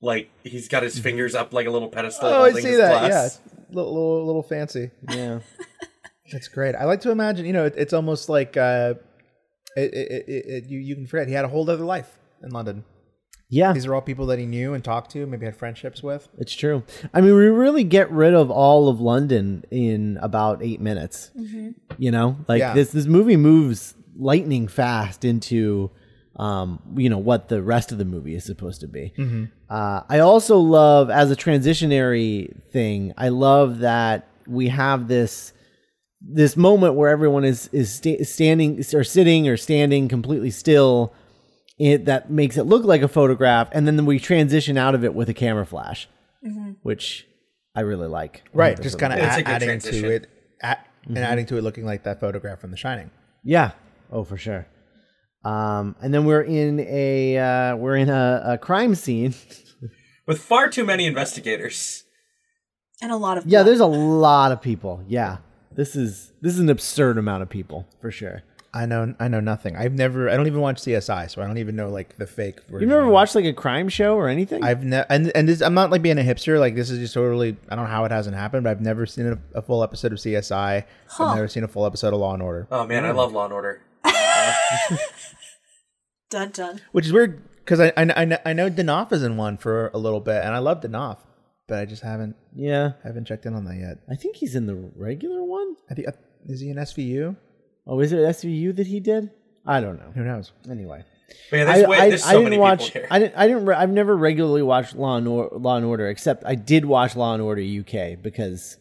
like 0.00 0.30
he's 0.42 0.68
got 0.68 0.82
his 0.82 0.98
fingers 0.98 1.34
up 1.34 1.52
like 1.52 1.66
a 1.66 1.70
little 1.70 1.88
pedestal. 1.90 2.28
Oh, 2.30 2.44
I 2.44 2.52
see 2.52 2.62
his 2.68 2.78
that. 2.78 2.98
Glass. 3.10 3.40
Yeah, 3.44 3.52
a 3.60 3.74
little, 3.74 3.92
little, 3.92 4.26
little 4.26 4.42
fancy. 4.42 4.90
yeah. 5.10 5.40
That's 6.32 6.48
great. 6.48 6.74
I 6.74 6.84
like 6.86 7.02
to 7.02 7.10
imagine, 7.10 7.44
you 7.44 7.52
know, 7.52 7.66
it, 7.66 7.74
it's 7.76 7.92
almost 7.92 8.30
like 8.30 8.56
uh, 8.56 8.94
It, 9.76 9.92
it, 9.92 10.24
it, 10.28 10.44
it, 10.46 10.64
you 10.70 10.78
you 10.78 10.94
can 10.94 11.06
forget 11.06 11.28
he 11.28 11.34
had 11.34 11.44
a 11.44 11.48
whole 11.48 11.68
other 11.68 11.84
life 11.84 12.18
in 12.42 12.48
London. 12.50 12.84
Yeah, 13.50 13.74
These 13.74 13.84
are 13.84 13.94
all 13.94 14.00
people 14.00 14.24
that 14.26 14.38
he 14.38 14.46
knew 14.46 14.72
and 14.74 14.82
talked 14.82 15.10
to, 15.10 15.26
maybe 15.26 15.44
had 15.44 15.56
friendships 15.56 16.02
with. 16.02 16.26
it's 16.38 16.54
true. 16.54 16.84
I 17.12 17.20
mean, 17.20 17.34
we 17.34 17.46
really 17.48 17.84
get 17.84 18.10
rid 18.10 18.32
of 18.32 18.50
all 18.50 18.88
of 18.88 18.98
London 19.00 19.64
in 19.70 20.18
about 20.22 20.62
eight 20.62 20.80
minutes. 20.80 21.32
You 21.98 22.10
know, 22.12 22.38
like 22.48 22.60
Yeah. 22.60 22.72
this 22.72 22.92
this 22.92 23.04
movie 23.06 23.36
moves 23.36 23.94
lightning 24.16 24.68
fast 24.68 25.24
into, 25.24 25.90
um, 26.36 26.80
you 26.96 27.08
know, 27.10 27.18
what 27.18 27.48
the 27.48 27.62
rest 27.62 27.92
of 27.92 27.98
the 27.98 28.04
movie 28.04 28.34
is 28.34 28.44
supposed 28.44 28.80
to 28.82 28.88
be. 28.88 29.12
Uh, 29.68 30.02
I 30.08 30.18
also 30.20 30.58
love 30.58 31.10
as 31.10 31.30
a 31.30 31.36
transitionary 31.36 32.62
thing. 32.72 33.12
I 33.16 33.28
love 33.28 33.78
that 33.80 34.26
we 34.46 34.68
have 34.68 35.08
this 35.08 35.52
this 36.22 36.54
moment 36.56 36.94
where 36.94 37.08
everyone 37.08 37.44
is 37.44 37.68
is 37.72 37.92
sta- 37.94 38.22
standing 38.24 38.78
or 38.94 39.04
sitting 39.04 39.48
or 39.48 39.56
standing 39.56 40.06
completely 40.08 40.50
still 40.50 41.14
it 41.78 42.04
that 42.04 42.30
makes 42.30 42.58
it 42.58 42.64
look 42.64 42.84
like 42.84 43.00
a 43.00 43.08
photograph 43.08 43.70
and 43.72 43.86
then 43.86 44.04
we 44.04 44.18
transition 44.18 44.76
out 44.76 44.94
of 44.94 45.02
it 45.02 45.14
with 45.14 45.30
a 45.30 45.34
camera 45.34 45.64
flash 45.64 46.08
which 46.82 47.26
i 47.74 47.80
really 47.80 48.06
like 48.06 48.42
Right, 48.52 48.78
just 48.80 48.98
kind 48.98 49.14
of 49.14 49.18
It's 49.18 49.36
a 49.36 49.42
good 49.42 49.48
adding 49.50 49.68
transition. 49.68 50.02
to 50.02 50.10
it, 50.10 50.26
at, 50.62 50.86
and 51.06 51.16
adding 51.18 51.46
to 51.46 51.56
it 51.56 51.62
looking 51.62 51.86
like 51.86 52.04
that 52.04 52.20
photograph 52.20 52.60
from 52.60 52.70
The 52.70 52.76
Shining. 52.76 53.10
yeah 53.42 53.70
oh 54.10 54.24
for 54.24 54.36
sure 54.36 54.66
um 55.44 55.96
and 56.02 56.12
then 56.12 56.24
we're 56.24 56.42
in 56.42 56.80
a 56.80 57.38
uh 57.38 57.76
we're 57.76 57.96
in 57.96 58.08
a, 58.10 58.42
a 58.44 58.58
crime 58.58 58.94
scene 58.94 59.34
With 60.26 60.40
far 60.40 60.68
too 60.68 60.84
many 60.84 61.06
investigators. 61.06 62.04
And 63.02 63.10
a 63.10 63.16
lot 63.16 63.36
of 63.38 63.46
yeah 63.46 63.58
blood. 63.60 63.66
there's 63.66 63.80
a 63.80 63.86
lot 63.86 64.52
of 64.52 64.60
people 64.62 65.02
yeah 65.08 65.38
this 65.74 65.96
is 65.96 66.32
this 66.42 66.52
is 66.52 66.60
an 66.60 66.68
absurd 66.68 67.18
amount 67.18 67.42
of 67.42 67.48
people 67.48 67.88
for 68.00 68.10
sure 68.10 68.42
I 68.72 68.86
know, 68.86 69.14
I 69.18 69.26
know 69.26 69.40
nothing. 69.40 69.74
I've 69.74 69.94
never, 69.94 70.30
I 70.30 70.36
don't 70.36 70.46
even 70.46 70.60
watch 70.60 70.76
CSI, 70.82 71.28
so 71.28 71.42
I 71.42 71.46
don't 71.48 71.58
even 71.58 71.74
know 71.74 71.88
like 71.88 72.16
the 72.18 72.26
fake. 72.26 72.60
Version. 72.68 72.82
you've 72.82 72.96
never 72.96 73.08
watched 73.08 73.34
like 73.34 73.44
a 73.44 73.52
crime 73.52 73.88
show 73.88 74.14
or 74.14 74.28
anything 74.28 74.62
I've 74.62 74.84
never, 74.84 75.06
and 75.10 75.32
and 75.34 75.48
this, 75.48 75.60
I'm 75.60 75.74
not 75.74 75.90
like 75.90 76.02
being 76.02 76.18
a 76.18 76.22
hipster. 76.22 76.60
Like 76.60 76.76
this 76.76 76.88
is 76.88 77.00
just 77.00 77.14
totally. 77.14 77.56
I 77.68 77.74
don't 77.74 77.86
know 77.86 77.90
how 77.90 78.04
it 78.04 78.12
hasn't 78.12 78.36
happened, 78.36 78.62
but 78.62 78.70
I've 78.70 78.80
never 78.80 79.06
seen 79.06 79.26
a, 79.26 79.58
a 79.58 79.62
full 79.62 79.82
episode 79.82 80.12
of 80.12 80.18
CSI. 80.18 80.84
I've 81.18 81.34
never 81.34 81.48
seen 81.48 81.64
a 81.64 81.68
full 81.68 81.84
episode 81.84 82.14
of 82.14 82.20
Law 82.20 82.32
and 82.34 82.42
Order, 82.44 82.68
Oh 82.70 82.86
man, 82.86 83.04
I 83.04 83.10
love 83.10 83.32
Law 83.32 83.44
and 83.44 83.52
Order. 83.52 83.80
dun 86.30 86.50
dun. 86.50 86.80
which 86.92 87.06
is 87.06 87.12
weird 87.12 87.42
because 87.58 87.80
I, 87.80 87.92
I 87.96 88.06
I 88.16 88.24
know, 88.24 88.38
I 88.44 88.52
know 88.52 88.70
Danoff 88.70 89.12
is 89.12 89.22
in 89.22 89.36
one 89.36 89.56
for 89.56 89.88
a 89.94 89.98
little 89.98 90.20
bit, 90.20 90.42
and 90.44 90.54
I 90.54 90.58
love 90.58 90.80
Danoff, 90.80 91.18
but 91.68 91.78
I 91.78 91.84
just 91.84 92.02
haven't 92.02 92.36
yeah 92.54 92.92
haven't 93.04 93.26
checked 93.26 93.46
in 93.46 93.54
on 93.54 93.64
that 93.66 93.76
yet. 93.76 93.98
i 94.10 94.14
think 94.16 94.36
he's 94.36 94.54
in 94.54 94.66
the 94.66 94.74
regular 94.96 95.42
one 95.44 95.76
I 95.90 95.94
think 95.94 96.08
uh, 96.08 96.12
is 96.46 96.60
he 96.60 96.70
in 96.70 96.76
SVU? 96.76 97.36
oh 97.86 98.00
is 98.00 98.12
it 98.12 98.18
svu 98.18 98.76
that 98.76 98.86
he 98.86 99.00
did 99.00 99.30
i 99.66 99.80
don't 99.80 99.98
know 99.98 100.10
Who 100.14 100.22
knows? 100.22 100.52
anyway 100.70 101.04
But 101.50 101.56
yeah, 101.58 101.64
I, 101.70 101.88
way, 101.88 101.98
I, 101.98 102.08
there's 102.10 102.26
I 102.26 102.32
didn't 102.32 102.44
many 102.44 102.58
watch. 102.58 102.90
here. 102.90 103.06
I 103.10 103.18
didn't. 103.20 103.36
I 103.36 103.46
didn't. 103.46 103.64
Re- 103.66 103.76
I've 103.76 103.90
never 103.90 104.16
regularly 104.16 104.62
watched 104.62 104.96
Law 104.96 105.16
and, 105.16 105.28
or- 105.28 105.48
Law 105.52 105.76
and 105.76 105.86
Order, 105.86 106.08
except 106.08 106.42
I 106.44 106.56
did 106.56 106.84
watch 106.84 107.14
Law 107.14 107.34
and 107.34 107.42
Order 107.42 107.62
UK 107.62 108.20
because 108.20 108.78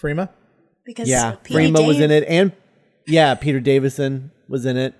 Freema? 0.00 0.30
Because 0.86 1.10
yeah, 1.10 1.36
P.D. 1.42 1.54
Freema 1.72 1.86
was 1.86 2.00
in 2.00 2.10
it, 2.10 2.24
and 2.26 2.52
yeah, 3.06 3.34
Peter 3.34 3.60
Davison 3.60 4.30
was 4.48 4.64
in 4.66 4.76
it. 4.76 4.94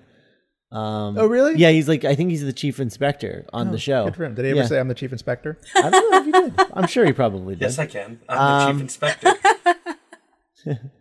Um, 0.71 1.17
Oh, 1.17 1.25
really? 1.25 1.55
Yeah, 1.57 1.71
he's 1.71 1.87
like 1.87 2.05
I 2.05 2.13
think 2.15 2.29
he's 2.29 2.43
the 2.43 2.53
chief 2.53 2.79
inspector 2.79 3.45
on 3.51 3.71
the 3.71 3.79
show. 3.79 4.05
Good 4.05 4.15
for 4.15 4.25
him. 4.25 4.35
Did 4.35 4.45
he 4.45 4.51
ever 4.51 4.59
Yeah. 4.61 4.65
say 4.67 4.79
I'm 4.79 4.87
the 4.87 4.93
chief 4.93 5.11
inspector? 5.11 5.57
I 5.75 5.89
don't 5.89 6.11
know 6.11 6.17
if 6.19 6.25
he 6.25 6.31
did. 6.31 6.67
I'm 6.73 6.87
sure 6.87 7.05
he 7.05 7.13
probably 7.13 7.55
did. 7.55 7.61
yes, 7.63 7.79
I 7.79 7.85
can. 7.87 8.19
I'm 8.29 8.37
the 8.37 8.43
Um, 8.43 8.75
chief 8.75 8.81
inspector. 8.83 9.33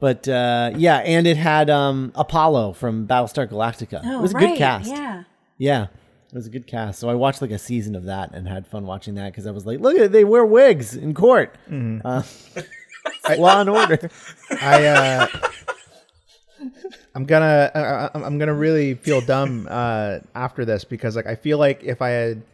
but 0.00 0.28
uh, 0.28 0.70
yeah, 0.76 0.98
and 0.98 1.26
it 1.26 1.36
had 1.36 1.68
um, 1.70 2.12
Apollo 2.14 2.74
from 2.74 3.06
Battlestar 3.08 3.48
Galactica. 3.48 4.00
Oh, 4.04 4.18
it 4.18 4.22
was 4.22 4.32
a 4.32 4.36
right, 4.36 4.48
good 4.50 4.58
cast. 4.58 4.88
Yeah. 4.90 5.24
Yeah, 5.56 5.82
it 5.84 6.34
was 6.34 6.46
a 6.46 6.50
good 6.50 6.68
cast. 6.68 7.00
So 7.00 7.08
I 7.10 7.14
watched 7.14 7.42
like 7.42 7.50
a 7.50 7.58
season 7.58 7.96
of 7.96 8.04
that 8.04 8.30
and 8.32 8.46
had 8.46 8.66
fun 8.68 8.86
watching 8.86 9.16
that 9.16 9.32
because 9.32 9.46
I 9.46 9.50
was 9.50 9.66
like, 9.66 9.80
look 9.80 9.98
at 9.98 10.12
they 10.12 10.22
wear 10.24 10.44
wigs 10.46 10.94
in 10.94 11.14
court. 11.14 11.56
Uh, 11.68 12.22
Law 13.36 13.60
and 13.60 13.68
Order. 13.70 14.10
I 14.60 14.86
uh, 14.86 15.26
I'm 17.18 17.24
gonna 17.24 17.68
I, 17.74 18.10
I'm 18.16 18.38
gonna 18.38 18.54
really 18.54 18.94
feel 18.94 19.20
dumb 19.20 19.66
uh, 19.68 20.18
after 20.36 20.64
this 20.64 20.84
because 20.84 21.16
like 21.16 21.26
I 21.26 21.34
feel 21.34 21.58
like 21.58 21.82
if 21.82 22.00
I 22.00 22.10
had 22.10 22.44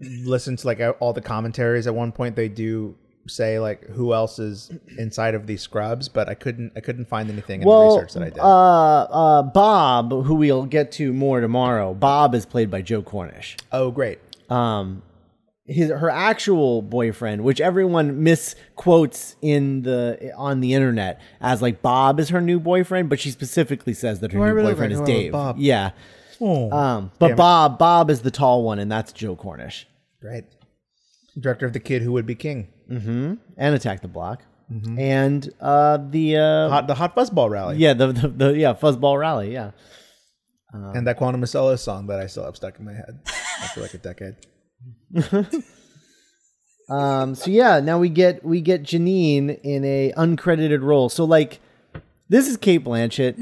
listened 0.00 0.58
to 0.58 0.66
like 0.66 0.80
all 0.98 1.12
the 1.12 1.20
commentaries 1.20 1.86
at 1.86 1.94
one 1.94 2.10
point 2.10 2.34
they 2.34 2.48
do 2.48 2.96
say 3.28 3.60
like 3.60 3.84
who 3.84 4.12
else 4.12 4.40
is 4.40 4.72
inside 4.98 5.36
of 5.36 5.46
these 5.46 5.62
scrubs 5.62 6.08
but 6.08 6.28
I 6.28 6.34
couldn't 6.34 6.72
I 6.74 6.80
couldn't 6.80 7.04
find 7.04 7.30
anything 7.30 7.62
in 7.62 7.68
the 7.68 7.84
research 7.84 8.14
that 8.14 8.22
I 8.24 8.30
did. 8.30 8.40
uh, 8.40 9.02
uh, 9.04 9.42
Bob, 9.44 10.10
who 10.10 10.34
we'll 10.34 10.66
get 10.66 10.90
to 10.92 11.12
more 11.12 11.40
tomorrow. 11.40 11.94
Bob 11.94 12.34
is 12.34 12.44
played 12.44 12.72
by 12.72 12.82
Joe 12.82 13.00
Cornish. 13.00 13.56
oh 13.70 13.92
great. 13.92 14.18
Um, 14.50 15.04
his 15.66 15.90
her 15.90 16.10
actual 16.10 16.82
boyfriend, 16.82 17.42
which 17.42 17.60
everyone 17.60 18.22
misquotes 18.22 19.36
in 19.40 19.82
the 19.82 20.32
on 20.36 20.60
the 20.60 20.74
internet 20.74 21.20
as 21.40 21.62
like 21.62 21.80
Bob 21.82 22.20
is 22.20 22.28
her 22.30 22.40
new 22.40 22.60
boyfriend, 22.60 23.08
but 23.08 23.18
she 23.20 23.30
specifically 23.30 23.94
says 23.94 24.20
that 24.20 24.32
her 24.32 24.38
Oh, 24.40 24.46
new 24.46 24.52
really 24.52 24.72
boyfriend 24.74 24.92
is 24.92 25.00
Dave. 25.02 25.32
Bob. 25.32 25.56
Yeah. 25.58 25.90
Oh, 26.40 26.70
Um, 26.70 27.12
but. 27.18 27.36
Bob 27.36 27.78
Bob 27.78 28.10
is 28.10 28.20
the 28.22 28.30
tall 28.30 28.62
one, 28.64 28.78
and 28.78 28.90
that's 28.92 29.12
Joe 29.12 29.36
Cornish. 29.36 29.86
great. 30.20 30.44
Director 31.38 31.66
of 31.66 31.72
the 31.72 31.80
Kid 31.80 32.02
Who 32.02 32.12
Would 32.12 32.26
Be 32.26 32.34
King. 32.34 32.68
and 32.88 33.38
Attack 33.74 34.02
the 34.02 34.08
Block, 34.08 34.42
Mm-hmm. 34.72 34.98
and 34.98 35.50
uh, 35.60 35.98
the 36.10 36.36
uh, 36.38 36.68
Hot 36.70 36.86
the 36.86 36.94
Hot 36.94 37.14
Fuzzball 37.14 37.50
Rally. 37.50 37.76
yeah 37.76 37.92
the, 37.92 38.08
the 38.12 38.28
the 38.28 38.48
yeah 38.58 38.72
Fuzzball 38.74 39.18
Rally, 39.18 39.52
yeah. 39.52 39.70
And 40.72 41.06
that 41.06 41.16
Quantum 41.18 41.42
of 41.42 41.48
Solace 41.48 41.82
song 41.82 42.06
that 42.08 42.18
I 42.18 42.26
still 42.26 42.44
have 42.44 42.56
stuck 42.56 42.78
in 42.78 42.84
my 42.84 42.92
head 42.94 43.20
after 43.62 43.80
like 43.80 43.94
a 43.94 43.98
decade. 43.98 44.34
Um, 46.88 47.34
so 47.34 47.50
yeah, 47.50 47.80
now 47.80 47.98
we 47.98 48.08
get 48.08 48.44
we 48.44 48.60
get 48.60 48.82
Janine 48.82 49.58
in 49.62 49.84
a 49.84 50.12
uncredited 50.16 50.82
role. 50.82 51.08
So 51.08 51.24
like, 51.24 51.60
this 52.28 52.48
is 52.48 52.56
Cate 52.56 52.84
Blanchett. 52.84 53.36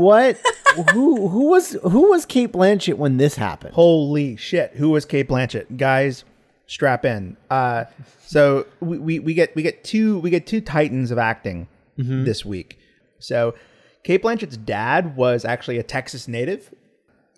What? 0.00 0.40
who 0.92 1.28
who 1.28 1.50
was 1.50 1.72
who 1.82 2.10
was 2.10 2.24
Cate 2.24 2.52
Blanchett 2.52 2.94
when 2.94 3.18
this 3.18 3.36
happened? 3.36 3.74
Holy 3.74 4.36
shit! 4.36 4.72
Who 4.76 4.90
was 4.90 5.04
Cate 5.04 5.28
Blanchett? 5.28 5.76
Guys, 5.76 6.24
strap 6.66 7.04
in. 7.04 7.36
Uh, 7.50 7.84
so 8.24 8.66
we, 8.80 8.98
we, 8.98 9.18
we 9.18 9.34
get 9.34 9.54
we 9.54 9.62
get 9.62 9.84
two 9.84 10.18
we 10.20 10.30
get 10.30 10.46
two 10.46 10.60
titans 10.60 11.10
of 11.10 11.18
acting 11.18 11.68
this 11.96 12.44
week. 12.44 12.78
So 13.18 13.54
Cate 14.02 14.22
Blanchett's 14.22 14.56
dad 14.56 15.16
was 15.16 15.44
actually 15.44 15.78
a 15.78 15.82
Texas 15.82 16.26
native. 16.26 16.74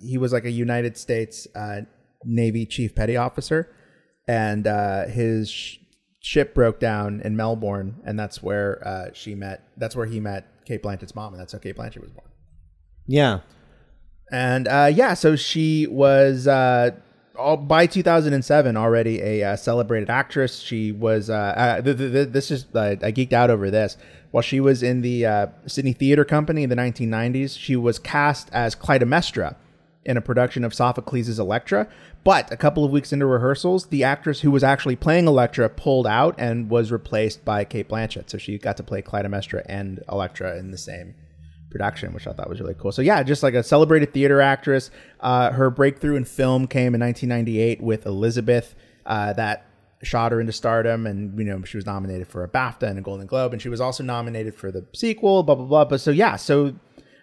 He 0.01 0.17
was 0.17 0.33
like 0.33 0.45
a 0.45 0.51
United 0.51 0.97
States 0.97 1.49
uh, 1.57 1.83
Navy 2.25 2.67
chief 2.67 2.95
petty 2.95 3.17
officer, 3.17 3.75
and 4.27 4.67
uh, 4.67 5.07
his 5.07 5.51
sh- 5.51 5.79
ship 6.21 6.55
broke 6.55 6.81
down 6.81 7.21
in 7.25 7.37
Melbourne, 7.37 8.01
and 8.05 8.19
that's 8.19 8.43
where 8.43 8.87
uh, 8.87 9.11
she 9.13 9.35
met. 9.35 9.69
That's 9.77 9.95
where 9.97 10.07
he 10.07 10.21
met 10.21 10.65
Cate 10.65 10.83
Blanchett's 10.83 11.15
mom, 11.15 11.33
and 11.33 11.41
that's 11.41 11.53
how 11.53 11.59
Cate 11.59 11.77
Blanchett 11.77 12.01
was 12.03 12.11
born. 12.11 12.29
Yeah, 13.07 13.41
And 14.31 14.69
uh, 14.69 14.91
yeah, 14.93 15.15
so 15.15 15.35
she 15.35 15.87
was 15.87 16.47
uh, 16.47 16.91
all, 17.39 17.57
by 17.57 17.87
2007 17.87 18.77
already 18.77 19.23
a 19.23 19.43
uh, 19.53 19.57
celebrated 19.57 20.11
actress. 20.11 20.59
She 20.61 20.93
was. 20.93 21.31
Uh, 21.31 21.35
uh, 21.35 21.81
th- 21.81 21.97
th- 21.97 22.13
th- 22.13 22.29
this 22.29 22.51
is 22.51 22.67
uh, 22.75 22.97
I 23.03 23.13
geeked 23.13 23.33
out 23.33 23.49
over 23.49 23.71
this. 23.71 23.97
While 24.31 24.43
she 24.43 24.61
was 24.61 24.83
in 24.83 25.01
the 25.01 25.25
uh, 25.25 25.47
Sydney 25.67 25.95
Theater 25.95 26.27
Company 26.27 26.63
in 26.65 26.69
the 26.69 26.77
1990s, 26.77 27.59
she 27.59 27.77
was 27.77 27.99
cast 27.99 28.51
as 28.53 28.75
Clytemnestra 28.75 29.57
in 30.09 30.17
a 30.17 30.23
production 30.23 30.65
of 30.65 30.73
Sophocles' 30.73 31.39
Electra. 31.39 31.87
But 32.25 32.51
a 32.51 32.57
couple 32.57 32.85
of 32.85 32.91
weeks 32.91 33.13
into 33.13 33.27
rehearsals, 33.27 33.87
the 33.87 34.03
actress 34.03 34.41
who 34.41 34.51
was 34.51 34.65
actually 34.65 34.97
playing 34.97 35.29
Electra 35.29 35.69
pulled 35.69 36.07
out 36.07 36.35
and 36.39 36.71
was 36.71 36.91
replaced 36.91 37.45
by 37.45 37.65
Cate 37.65 37.89
Blanchett. 37.89 38.31
So 38.31 38.39
she 38.39 38.59
got 38.59 38.79
to 38.79 38.83
play 38.83 39.03
Clytemnestra 39.03 39.63
and 39.67 40.03
Electra 40.11 40.59
in 40.59 40.71
the 40.71 40.79
same 40.79 41.15
production, 41.71 42.15
which 42.15 42.27
I 42.27 42.33
thought 42.33 42.49
was 42.49 42.59
really 42.59 42.75
cool. 42.75 42.91
So 42.91 43.03
yeah, 43.03 43.23
just 43.23 43.43
like 43.43 43.53
a 43.53 43.63
celebrated 43.63 44.15
theater 44.15 44.41
actress. 44.41 44.91
Uh, 45.21 45.53
her 45.53 45.69
breakthrough 45.69 46.17
in 46.17 46.25
film 46.25 46.67
came 46.67 46.95
in 46.95 47.01
1998 47.03 47.83
with 47.83 48.07
Elizabeth, 48.07 48.75
uh, 49.05 49.35
that 49.35 49.67
shot 50.03 50.33
her 50.33 50.41
into 50.41 50.53
stardom, 50.53 51.07
and 51.07 51.39
you 51.39 51.45
know 51.45 51.63
she 51.65 51.77
was 51.77 51.85
nominated 51.85 52.29
for 52.29 52.45
a 52.45 52.49
BAFTA 52.49 52.85
and 52.85 52.99
a 52.99 53.03
Golden 53.03 53.27
Globe, 53.27 53.53
and 53.53 53.61
she 53.61 53.69
was 53.69 53.81
also 53.81 54.03
nominated 54.03 54.55
for 54.55 54.71
the 54.73 54.87
sequel. 54.95 55.43
Blah 55.43 55.57
blah 55.57 55.67
blah. 55.67 55.85
But 55.85 56.01
so 56.01 56.11
yeah, 56.11 56.37
so 56.37 56.75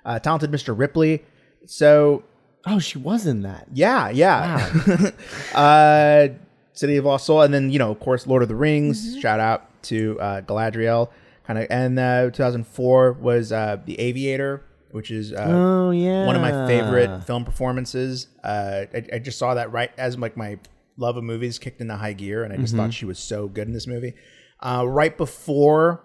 uh, 0.06 0.20
talented 0.20 0.52
Mr. 0.52 0.78
Ripley. 0.78 1.24
So 1.66 2.24
Oh, 2.66 2.80
she 2.80 2.98
was 2.98 3.26
in 3.28 3.44
that. 3.44 3.68
yeah, 3.74 4.10
yeah. 4.10 5.12
uh, 5.56 6.28
City 6.74 6.98
of 6.98 7.06
Lost 7.06 7.26
Soul, 7.26 7.42
and 7.44 7.54
then 7.54 7.70
you 7.70 7.80
know, 7.80 7.92
of 7.92 8.00
course, 8.00 8.28
Lord 8.28 8.42
of 8.44 8.50
the 8.50 8.56
Rings. 8.56 9.18
Shout 9.20 9.40
out 9.40 9.82
to 9.84 10.20
uh, 10.20 10.42
Galadriel. 10.42 11.10
Kind 11.46 11.60
of, 11.60 11.68
and 11.70 12.00
uh, 12.00 12.32
2004 12.32 13.14
was 13.14 13.52
uh, 13.52 13.78
The 13.86 14.00
Aviator, 14.00 14.64
which 14.92 15.12
is 15.12 15.32
uh, 15.32 15.46
Oh 15.48 15.92
yeah, 15.92 16.26
one 16.26 16.36
of 16.36 16.42
my 16.42 16.66
favorite 16.68 17.24
film 17.26 17.46
performances. 17.46 18.28
Uh, 18.44 18.86
I, 18.94 19.06
I 19.14 19.20
just 19.20 19.38
saw 19.38 19.54
that 19.54 19.72
right 19.72 19.92
as 19.98 20.18
like 20.18 20.36
my 20.36 20.58
love 20.98 21.18
of 21.18 21.24
movies 21.24 21.60
kicked 21.60 21.82
into 21.82 21.96
high 21.96 22.14
gear, 22.14 22.44
and 22.44 22.52
I 22.52 22.58
just 22.58 22.76
thought 22.76 22.94
she 22.94 23.06
was 23.06 23.20
so 23.20 23.48
good 23.48 23.68
in 23.68 23.74
this 23.74 23.86
movie. 23.88 24.16
Uh, 24.60 24.86
right 24.88 25.16
before 25.16 26.04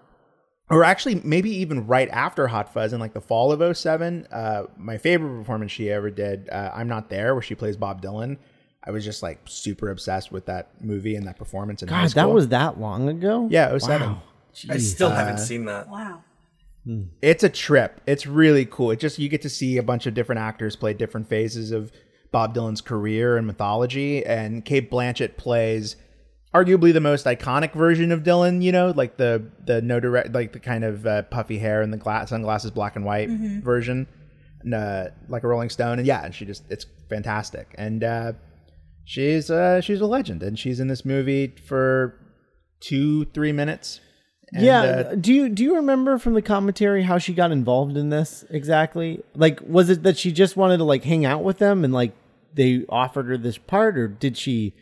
or 0.71 0.83
actually 0.83 1.15
maybe 1.23 1.49
even 1.57 1.85
right 1.87 2.09
after 2.09 2.47
Hot 2.47 2.73
Fuzz 2.73 2.93
in 2.93 2.99
like 2.99 3.13
the 3.13 3.21
fall 3.21 3.51
of 3.51 3.77
07, 3.77 4.27
uh, 4.31 4.63
my 4.77 4.97
favorite 4.97 5.37
performance 5.37 5.71
she 5.71 5.91
ever 5.91 6.09
did, 6.09 6.49
uh, 6.49 6.71
I'm 6.73 6.87
Not 6.87 7.09
There, 7.09 7.35
where 7.35 7.41
she 7.41 7.55
plays 7.55 7.77
Bob 7.77 8.01
Dylan. 8.01 8.37
I 8.83 8.91
was 8.91 9.05
just 9.05 9.21
like 9.21 9.39
super 9.45 9.91
obsessed 9.91 10.31
with 10.31 10.47
that 10.47 10.69
movie 10.81 11.15
and 11.15 11.27
that 11.27 11.37
performance 11.37 11.83
in 11.83 11.87
high 11.87 12.01
God, 12.01 12.11
school. 12.11 12.23
that 12.23 12.33
was 12.33 12.47
that 12.47 12.79
long 12.79 13.09
ago. 13.09 13.47
yeah, 13.51 13.77
07. 13.77 14.09
Wow. 14.09 14.21
I 14.69 14.77
still 14.77 15.11
haven't 15.11 15.37
seen 15.37 15.65
that. 15.65 15.87
Wow. 15.87 16.23
It's 17.21 17.43
a 17.43 17.49
trip. 17.49 18.01
It's 18.07 18.25
really 18.25 18.65
cool. 18.65 18.89
It 18.91 18.99
just 18.99 19.19
you 19.19 19.29
get 19.29 19.43
to 19.43 19.49
see 19.49 19.77
a 19.77 19.83
bunch 19.83 20.07
of 20.07 20.15
different 20.15 20.41
actors 20.41 20.75
play 20.75 20.93
different 20.93 21.29
phases 21.29 21.71
of 21.71 21.91
Bob 22.31 22.55
Dylan's 22.55 22.81
career 22.81 23.37
and 23.37 23.45
mythology, 23.45 24.25
and 24.25 24.65
Cate 24.65 24.89
Blanchett 24.89 25.37
plays 25.37 25.95
arguably 26.53 26.93
the 26.93 26.99
most 26.99 27.25
iconic 27.25 27.73
version 27.73 28.11
of 28.11 28.23
Dylan. 28.23 28.61
You 28.61 28.71
know, 28.71 28.93
like 28.95 29.17
the 29.17 29.43
the 29.65 29.81
no 29.81 29.99
direct, 29.99 30.33
like 30.33 30.53
the 30.53 30.59
kind 30.59 30.83
of 30.83 31.05
uh, 31.05 31.23
puffy 31.23 31.57
hair 31.57 31.81
and 31.81 31.91
the 31.91 31.97
glass 31.97 32.29
sunglasses, 32.29 32.71
black 32.71 32.95
and 32.95 33.05
white 33.05 33.29
version, 33.29 34.07
and, 34.61 34.73
uh, 34.73 35.05
like 35.27 35.43
a 35.43 35.47
Rolling 35.47 35.69
Stone. 35.69 35.99
And 35.99 36.07
yeah, 36.07 36.23
and 36.23 36.33
she 36.33 36.45
just 36.45 36.63
it's 36.69 36.85
fantastic. 37.09 37.73
And 37.77 38.03
uh, 38.03 38.33
she's 39.05 39.49
uh, 39.49 39.81
she's 39.81 40.01
a 40.01 40.05
legend, 40.05 40.43
and 40.43 40.57
she's 40.57 40.79
in 40.79 40.87
this 40.87 41.05
movie 41.05 41.53
for 41.67 42.19
two 42.79 43.25
three 43.25 43.51
minutes. 43.51 43.99
And, 44.53 44.65
yeah. 44.65 44.81
uh, 44.81 45.15
do 45.15 45.33
you 45.33 45.47
do 45.47 45.63
you 45.63 45.75
remember 45.75 46.17
from 46.17 46.33
the 46.33 46.41
commentary 46.41 47.03
how 47.03 47.17
she 47.17 47.33
got 47.33 47.51
involved 47.51 47.95
in 47.95 48.09
this 48.09 48.43
exactly? 48.49 49.23
Like, 49.33 49.61
was 49.65 49.89
it 49.89 50.03
that 50.03 50.17
she 50.17 50.33
just 50.33 50.57
wanted 50.57 50.77
to 50.77 50.83
like 50.83 51.05
hang 51.05 51.23
out 51.23 51.43
with 51.43 51.59
them 51.59 51.85
and 51.85 51.93
like 51.93 52.13
they 52.53 52.83
offered 52.89 53.27
her 53.27 53.37
this 53.37 53.57
part, 53.57 53.97
or 53.97 54.09
did 54.09 54.37
she? 54.37 54.73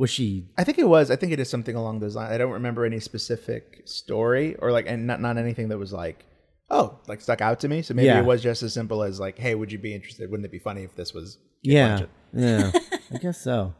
Was 0.00 0.08
she? 0.10 0.46
I 0.56 0.64
think 0.64 0.78
it 0.78 0.88
was. 0.88 1.10
I 1.10 1.16
think 1.16 1.30
it 1.32 1.40
is 1.40 1.50
something 1.50 1.76
along 1.76 2.00
those 2.00 2.16
lines. 2.16 2.32
I 2.32 2.38
don't 2.38 2.52
remember 2.52 2.84
any 2.86 3.00
specific 3.00 3.82
story 3.84 4.56
or 4.56 4.72
like, 4.72 4.86
and 4.88 5.06
not 5.06 5.20
not 5.20 5.36
anything 5.36 5.68
that 5.68 5.78
was 5.78 5.92
like, 5.92 6.24
oh, 6.70 6.98
like 7.06 7.20
stuck 7.20 7.40
out 7.42 7.60
to 7.60 7.68
me. 7.68 7.82
So 7.82 7.92
maybe 7.94 8.06
Yeah. 8.06 8.20
it 8.20 8.24
was 8.24 8.42
just 8.42 8.62
as 8.62 8.72
simple 8.72 9.02
as 9.02 9.20
like, 9.20 9.38
hey, 9.38 9.54
would 9.54 9.70
you 9.70 9.78
be 9.78 9.94
interested? 9.94 10.30
Wouldn't 10.30 10.46
it 10.46 10.52
be 10.52 10.58
funny 10.58 10.84
if 10.84 10.96
this 10.96 11.12
was? 11.12 11.36
Yeah, 11.62 12.06
yeah. 12.32 12.72
I 13.14 13.18
guess 13.18 13.42
so. 13.42 13.74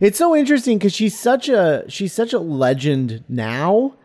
It's 0.00 0.16
so 0.16 0.34
interesting 0.34 0.78
because 0.78 0.94
she's 0.94 1.18
such 1.18 1.48
a 1.50 1.84
she's 1.88 2.12
such 2.14 2.32
a 2.32 2.38
legend 2.38 3.24
now 3.28 3.96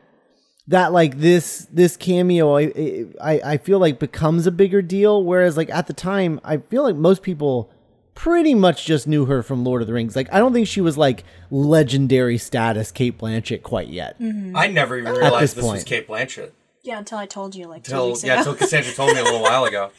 that 0.68 0.92
like 0.92 1.20
this 1.20 1.68
this 1.72 1.96
cameo 1.96 2.58
I, 2.58 3.06
I 3.22 3.42
I 3.54 3.58
feel 3.58 3.80
like 3.80 4.00
becomes 4.00 4.46
a 4.48 4.52
bigger 4.52 4.82
deal. 4.82 5.24
Whereas 5.24 5.56
like 5.56 5.70
at 5.70 5.88
the 5.88 5.94
time, 5.94 6.42
I 6.44 6.58
feel 6.58 6.84
like 6.84 6.96
most 6.98 7.22
people 7.22 7.72
pretty 8.15 8.55
much 8.55 8.86
just 8.86 9.07
knew 9.07 9.25
her 9.25 9.43
from 9.43 9.63
Lord 9.63 9.81
of 9.81 9.88
the 9.88 9.93
Rings. 9.93 10.15
Like 10.15 10.34
I 10.34 10.39
don't 10.39 10.53
think 10.53 10.67
she 10.67 10.81
was 10.81 10.98
like 10.98 11.24
legendary 11.51 12.38
status 12.38 12.91
Cate 12.91 13.17
Blanchett 13.17 13.62
quite 13.62 13.89
yet. 13.89 14.15
I 14.55 14.67
never 14.67 14.98
even 14.98 15.13
realized 15.13 15.41
this 15.43 15.53
this, 15.53 15.63
was 15.63 15.72
point. 15.74 15.86
Cate 15.86 16.07
Blanchett. 16.07 16.51
Yeah, 16.84 16.98
until 17.00 17.17
I 17.17 17.25
told 17.25 17.55
you 17.55 17.67
like 17.67 17.84
two 17.84 17.91
Till 17.91 18.07
weeks 18.10 18.24
yeah, 18.24 18.36
ago. 18.41 18.43
till 18.43 18.55
Cassandra 18.55 18.93
told 18.93 19.13
me 19.13 19.19
a 19.19 19.24
little 19.24 19.41
while 19.41 19.65
ago. 19.65 19.91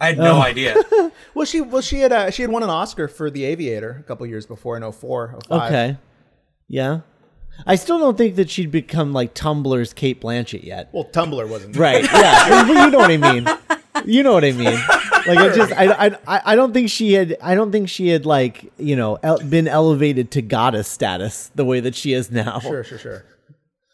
I 0.00 0.06
had 0.06 0.18
no 0.18 0.40
idea. 0.42 0.76
Well, 1.34 1.46
she 1.46 1.60
well 1.60 1.80
she 1.82 2.00
had 2.00 2.12
uh, 2.12 2.30
she 2.30 2.42
had 2.42 2.50
won 2.50 2.62
an 2.62 2.70
Oscar 2.70 3.08
for 3.08 3.30
The 3.30 3.44
Aviator 3.44 3.98
a 4.00 4.02
couple 4.02 4.26
years 4.26 4.44
before 4.46 4.76
in 4.76 4.92
04, 4.92 5.38
05. 5.48 5.62
Okay, 5.62 5.96
yeah. 6.68 7.00
I 7.66 7.76
still 7.76 7.98
don't 7.98 8.16
think 8.18 8.36
that 8.36 8.50
she'd 8.50 8.70
become 8.70 9.12
like 9.12 9.34
Tumblr's 9.34 9.92
Cate 9.92 10.20
Blanchett 10.20 10.64
yet. 10.64 10.88
Well, 10.92 11.04
Tumblr 11.04 11.48
wasn't 11.48 11.76
Right. 11.76 12.04
Yeah. 12.12 12.66
You 12.84 12.90
know 12.90 12.98
what 12.98 13.10
I 13.10 13.16
mean. 13.16 13.46
You 14.04 14.22
know 14.22 14.32
what 14.32 14.44
I 14.44 14.52
mean. 14.52 14.78
Like 15.26 15.38
I 15.38 15.54
just 15.54 15.72
I, 15.72 15.84
I 15.92 16.06
I 16.26 16.42
I 16.46 16.56
don't 16.56 16.72
think 16.72 16.90
she 16.90 17.12
had 17.12 17.36
I 17.42 17.54
don't 17.54 17.70
think 17.72 17.88
she 17.88 18.08
had 18.08 18.24
like 18.26 18.72
you 18.78 18.96
know 18.96 19.18
el- 19.22 19.38
been 19.40 19.68
elevated 19.68 20.30
to 20.32 20.42
goddess 20.42 20.88
status 20.88 21.50
the 21.54 21.64
way 21.64 21.80
that 21.80 21.94
she 21.94 22.12
is 22.12 22.30
now. 22.30 22.58
Sure, 22.60 22.82
sure, 22.84 22.98
sure. 22.98 23.24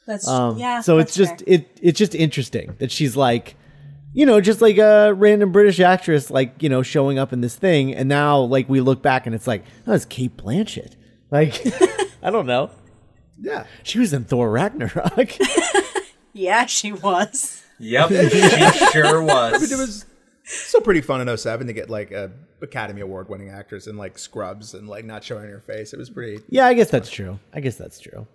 That's 0.06 0.26
Um, 0.26 0.56
yeah. 0.58 0.80
so 0.80 0.98
it's 0.98 1.14
just 1.14 1.38
fair. 1.40 1.54
it 1.54 1.78
it's 1.82 1.98
just 1.98 2.14
interesting 2.14 2.74
that 2.78 2.90
she's 2.90 3.14
like 3.16 3.56
you 4.14 4.24
know 4.24 4.40
just 4.40 4.62
like 4.62 4.78
a 4.78 5.12
random 5.12 5.52
british 5.52 5.80
actress 5.80 6.30
like 6.30 6.62
you 6.62 6.70
know 6.70 6.82
showing 6.82 7.18
up 7.18 7.30
in 7.30 7.42
this 7.42 7.56
thing 7.56 7.94
and 7.94 8.08
now 8.08 8.38
like 8.38 8.66
we 8.70 8.80
look 8.80 9.02
back 9.02 9.26
and 9.26 9.34
it's 9.34 9.46
like 9.46 9.64
oh 9.86 9.92
it's 9.92 10.06
cate 10.06 10.34
blanchett 10.38 10.94
like 11.30 11.60
i 12.22 12.30
don't 12.30 12.46
know 12.46 12.70
Yeah. 13.38 13.66
she 13.82 13.98
was 13.98 14.14
in 14.14 14.24
thor 14.24 14.50
ragnarok 14.50 15.36
yeah, 16.32 16.64
she 16.66 16.92
was. 16.92 17.62
Yep, 17.78 18.08
she 18.08 18.86
sure 18.92 19.22
was. 19.34 19.70
It 19.70 19.76
was 19.76 20.04
still 20.50 20.80
pretty 20.80 21.00
fun 21.00 21.26
in 21.26 21.36
07 21.36 21.66
to 21.66 21.72
get 21.72 21.90
like 21.90 22.10
a 22.10 22.32
Academy 22.62 23.00
Award 23.02 23.28
winning 23.28 23.50
actress 23.50 23.86
in 23.86 23.96
like 23.96 24.18
scrubs 24.18 24.74
and 24.74 24.88
like 24.88 25.04
not 25.04 25.22
showing 25.22 25.48
her 25.48 25.60
face. 25.60 25.92
It 25.92 25.98
was 25.98 26.10
pretty. 26.10 26.42
yeah 26.48 26.66
i 26.66 26.74
guess 26.74 26.90
that's 26.90 27.10
true 27.10 27.38
i 27.52 27.60
guess 27.60 27.76
that's 27.76 28.00
true 28.00 28.26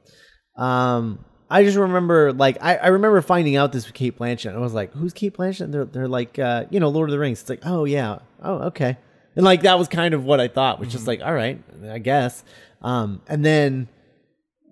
um 0.57 1.23
I 1.49 1.63
just 1.63 1.77
remember, 1.77 2.33
like, 2.33 2.57
I, 2.61 2.77
I 2.77 2.87
remember 2.87 3.21
finding 3.21 3.57
out 3.57 3.71
this 3.73 3.85
with 3.85 3.93
Cate 3.93 4.17
Blanchett. 4.17 4.47
And 4.47 4.57
I 4.57 4.61
was 4.61 4.73
like, 4.73 4.91
"Who's 4.93 5.13
Cate 5.13 5.35
Blanchett?" 5.37 5.61
And 5.61 5.73
they're 5.73 5.85
they're 5.85 6.07
like, 6.07 6.39
uh, 6.39 6.65
you 6.71 6.79
know, 6.79 6.89
Lord 6.89 7.09
of 7.09 7.11
the 7.11 7.19
Rings. 7.19 7.41
It's 7.41 7.49
like, 7.49 7.59
oh 7.63 7.85
yeah, 7.85 8.19
oh 8.41 8.55
okay, 8.69 8.97
and 9.35 9.45
like 9.45 9.61
that 9.61 9.77
was 9.77 9.87
kind 9.87 10.15
of 10.15 10.25
what 10.25 10.39
I 10.39 10.47
thought, 10.47 10.79
which 10.79 10.95
is 10.95 11.05
like, 11.05 11.21
all 11.21 11.33
right, 11.33 11.61
I 11.87 11.99
guess. 11.99 12.43
Um, 12.81 13.21
and 13.27 13.45
then 13.45 13.87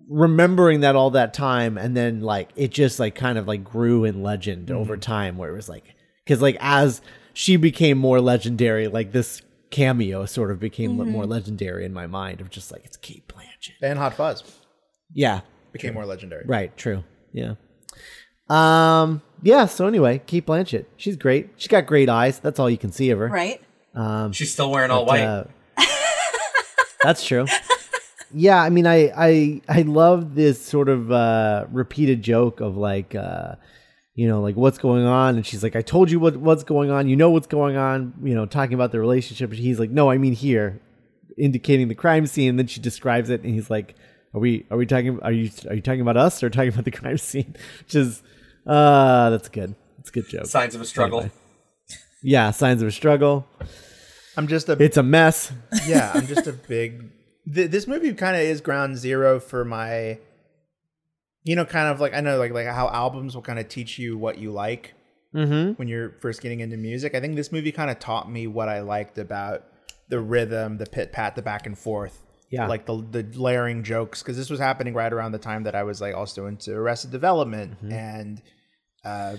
remembering 0.09 0.79
that 0.79 0.95
all 0.95 1.11
that 1.11 1.35
time, 1.35 1.77
and 1.77 1.95
then 1.95 2.21
like 2.21 2.49
it 2.55 2.71
just 2.71 2.99
like 2.99 3.13
kind 3.13 3.37
of 3.37 3.47
like 3.47 3.63
grew 3.63 4.03
in 4.03 4.23
legend 4.23 4.71
over 4.71 4.97
time, 4.97 5.37
where 5.37 5.51
it 5.51 5.55
was 5.55 5.69
like, 5.69 5.83
because 6.25 6.41
like 6.41 6.57
as 6.61 7.01
she 7.33 7.55
became 7.55 7.97
more 7.97 8.19
legendary, 8.21 8.87
like 8.87 9.11
this 9.11 9.41
cameo 9.69 10.25
sort 10.25 10.51
of 10.51 10.59
became 10.59 10.97
le- 10.97 11.05
more 11.05 11.25
legendary 11.25 11.85
in 11.85 11.93
my 11.93 12.05
mind 12.05 12.41
of 12.41 12.49
just 12.49 12.71
like 12.71 12.83
it's 12.85 12.97
Cate 12.97 13.27
Blanchett. 13.27 13.75
And 13.81 13.97
Hot 13.97 14.13
Fuzz 14.13 14.43
Yeah, 15.13 15.41
became 15.71 15.93
more 15.93 16.05
legendary. 16.05 16.43
Right, 16.45 16.75
true. 16.75 17.03
Yeah. 17.31 17.53
Um 18.49 19.21
yeah, 19.43 19.65
so 19.65 19.87
anyway, 19.87 20.21
Cate 20.25 20.45
Blanchett. 20.45 20.85
She's 20.97 21.15
great. 21.15 21.49
She's 21.57 21.69
got 21.69 21.85
great 21.85 22.09
eyes. 22.09 22.39
That's 22.39 22.59
all 22.59 22.69
you 22.69 22.77
can 22.77 22.91
see 22.91 23.09
of 23.09 23.19
her. 23.19 23.27
Right? 23.27 23.61
Um. 23.95 24.31
She's 24.33 24.51
still 24.53 24.69
wearing 24.71 24.91
all 24.91 25.05
white. 25.05 25.21
Uh, 25.21 25.43
that's 27.03 27.25
true. 27.25 27.45
Yeah, 28.33 28.61
I 28.61 28.69
mean 28.69 28.87
I 28.87 29.11
I 29.15 29.61
I 29.67 29.81
love 29.83 30.35
this 30.35 30.63
sort 30.63 30.89
of 30.89 31.11
uh 31.11 31.65
repeated 31.71 32.21
joke 32.21 32.59
of 32.61 32.77
like 32.77 33.15
uh 33.15 33.55
you 34.21 34.27
know, 34.27 34.39
like 34.47 34.55
what's 34.63 34.77
going 34.77 35.05
on 35.05 35.35
and 35.37 35.43
she's 35.49 35.63
like 35.63 35.75
I 35.75 35.81
told 35.81 36.11
you 36.11 36.19
what 36.19 36.37
what's 36.37 36.63
going 36.73 36.89
on. 36.91 37.01
You 37.11 37.15
know 37.15 37.31
what's 37.35 37.47
going 37.47 37.75
on, 37.75 38.13
you 38.29 38.35
know, 38.35 38.45
talking 38.45 38.75
about 38.75 38.91
the 38.91 38.99
relationship. 38.99 39.49
And 39.49 39.59
he's 39.59 39.79
like, 39.79 39.89
"No, 39.89 40.03
I 40.15 40.17
mean 40.23 40.33
here." 40.33 40.69
indicating 41.37 41.87
the 41.87 41.95
crime 41.95 42.27
scene 42.27 42.49
and 42.49 42.59
then 42.59 42.67
she 42.67 42.79
describes 42.81 43.29
it 43.29 43.41
and 43.43 43.51
he's 43.55 43.69
like, 43.69 43.95
"Are 44.33 44.39
we 44.45 44.51
are 44.69 44.77
we 44.77 44.85
talking 44.85 45.17
are 45.21 45.31
you 45.31 45.49
are 45.69 45.75
you 45.75 45.81
talking 45.81 46.01
about 46.01 46.17
us 46.17 46.43
or 46.43 46.49
talking 46.49 46.73
about 46.73 46.85
the 46.85 46.91
crime 47.01 47.17
scene?" 47.17 47.55
Which 47.83 47.95
is 47.95 48.21
uh 48.67 49.29
that's 49.31 49.49
good. 49.49 49.73
That's 49.97 50.09
a 50.09 50.13
good 50.13 50.27
joke. 50.27 50.45
Signs 50.45 50.75
of 50.75 50.81
a 50.81 50.85
struggle. 50.85 51.19
Anyway. 51.21 51.33
Yeah, 52.21 52.51
signs 52.51 52.81
of 52.83 52.87
a 52.89 52.91
struggle. 52.91 53.47
I'm 54.37 54.47
just 54.47 54.69
a 54.69 54.73
It's 54.73 54.97
a 54.97 55.03
mess. 55.03 55.51
yeah, 55.87 56.11
I'm 56.13 56.27
just 56.27 56.47
a 56.47 56.53
big. 56.53 57.09
Th- 57.51 57.71
this 57.71 57.87
movie 57.87 58.13
kind 58.13 58.35
of 58.35 58.43
is 58.43 58.61
ground 58.61 58.97
zero 58.97 59.39
for 59.39 59.63
my. 59.65 60.19
You 61.43 61.55
know, 61.55 61.65
kind 61.65 61.87
of 61.87 61.99
like 61.99 62.13
I 62.13 62.21
know, 62.21 62.37
like 62.37 62.51
like 62.51 62.67
how 62.67 62.87
albums 62.89 63.35
will 63.35 63.41
kind 63.41 63.59
of 63.59 63.67
teach 63.67 63.97
you 63.99 64.17
what 64.17 64.37
you 64.37 64.51
like 64.51 64.93
Mm-hmm. 65.33 65.71
when 65.79 65.87
you're 65.87 66.11
first 66.19 66.41
getting 66.41 66.59
into 66.59 66.75
music. 66.75 67.15
I 67.15 67.21
think 67.21 67.37
this 67.37 67.53
movie 67.53 67.71
kind 67.71 67.89
of 67.89 67.99
taught 67.99 68.29
me 68.29 68.47
what 68.47 68.67
I 68.67 68.81
liked 68.81 69.17
about 69.17 69.63
the 70.09 70.19
rhythm, 70.19 70.77
the 70.77 70.85
pit 70.85 71.13
pat, 71.13 71.37
the 71.37 71.41
back 71.41 71.65
and 71.65 71.77
forth. 71.77 72.19
Yeah. 72.49 72.67
like 72.67 72.85
the 72.85 72.97
the 73.09 73.23
layering 73.39 73.81
jokes 73.81 74.21
because 74.21 74.35
this 74.35 74.49
was 74.49 74.59
happening 74.59 74.93
right 74.93 75.13
around 75.13 75.31
the 75.31 75.37
time 75.39 75.63
that 75.63 75.73
I 75.73 75.83
was 75.83 76.01
like 76.01 76.13
also 76.13 76.47
into 76.47 76.73
Arrested 76.73 77.09
Development 77.11 77.77
Mm-hmm. 77.77 77.91
and, 77.93 78.41
uh, 79.05 79.37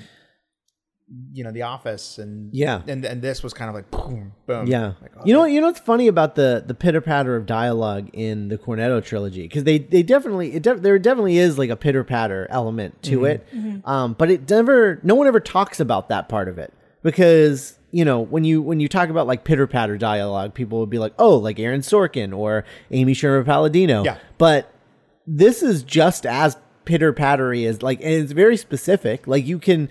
you 1.35 1.44
know, 1.44 1.51
The 1.51 1.62
Office 1.62 2.18
and 2.18 2.48
Yeah. 2.55 2.81
and 2.87 3.05
and 3.05 3.20
this 3.20 3.42
was 3.42 3.53
kind 3.53 3.68
of 3.68 3.75
like 3.75 3.90
boom, 3.90 4.33
boom. 4.46 4.66
Yeah. 4.66 4.92
Like, 5.03 5.12
oh, 5.16 5.22
you 5.25 5.33
know 5.33 5.40
what? 5.40 5.51
You 5.51 5.61
know 5.61 5.66
what's 5.66 5.81
funny 5.81 6.09
about 6.09 6.35
the 6.37 6.62
the 6.66 6.75
pitter 6.75 7.01
patter 7.01 7.37
of 7.37 7.44
dialogue 7.46 8.09
in 8.12 8.48
the 8.48 8.57
Cornetto 8.59 9.05
trilogy 9.05 9.42
because 9.42 9.64
they 9.64 9.79
they 9.79 10.03
definitely 10.03 10.55
it 10.55 10.62
de- 10.62 10.75
there 10.77 10.98
definitely 10.98 11.38
is 11.38 11.59
like 11.59 11.70
a 11.70 11.77
pitter 11.77 12.05
patter 12.05 12.46
element 12.51 13.03
to 13.05 13.25
it, 13.27 13.46
um, 13.85 14.14
but 14.14 14.31
it 14.31 14.48
never 14.48 15.01
no 15.03 15.14
one 15.14 15.27
ever 15.27 15.40
talks 15.40 15.81
about 15.81 16.09
that 16.09 16.29
part 16.29 16.48
of 16.48 16.59
it 16.59 16.72
because 17.03 17.79
you 17.90 18.05
know 18.05 18.20
when 18.20 18.44
you 18.44 18.62
when 18.62 18.81
you 18.81 18.88
talk 18.88 19.09
about 19.11 19.27
like 19.27 19.44
pitter 19.44 19.66
patter 19.66 19.98
dialogue, 19.98 20.55
people 20.55 20.79
would 20.81 20.90
be 20.90 20.98
like, 20.98 21.12
oh, 21.18 21.37
like 21.37 21.59
Aaron 21.59 21.81
Sorkin 21.83 22.35
or 22.37 22.64
Amy 22.90 23.12
Sherman 23.14 23.44
Palladino. 23.44 24.03
Yeah. 24.05 24.16
but 24.38 24.72
this 25.27 25.62
is 25.62 25.83
just 25.83 26.27
as 26.27 26.57
pitter 26.85 27.12
pattery 27.12 27.64
as 27.66 27.83
like 27.83 28.01
and 28.01 28.11
it's 28.12 28.33
very 28.33 28.57
specific. 28.57 29.27
Like 29.27 29.46
you 29.46 29.59
can 29.59 29.88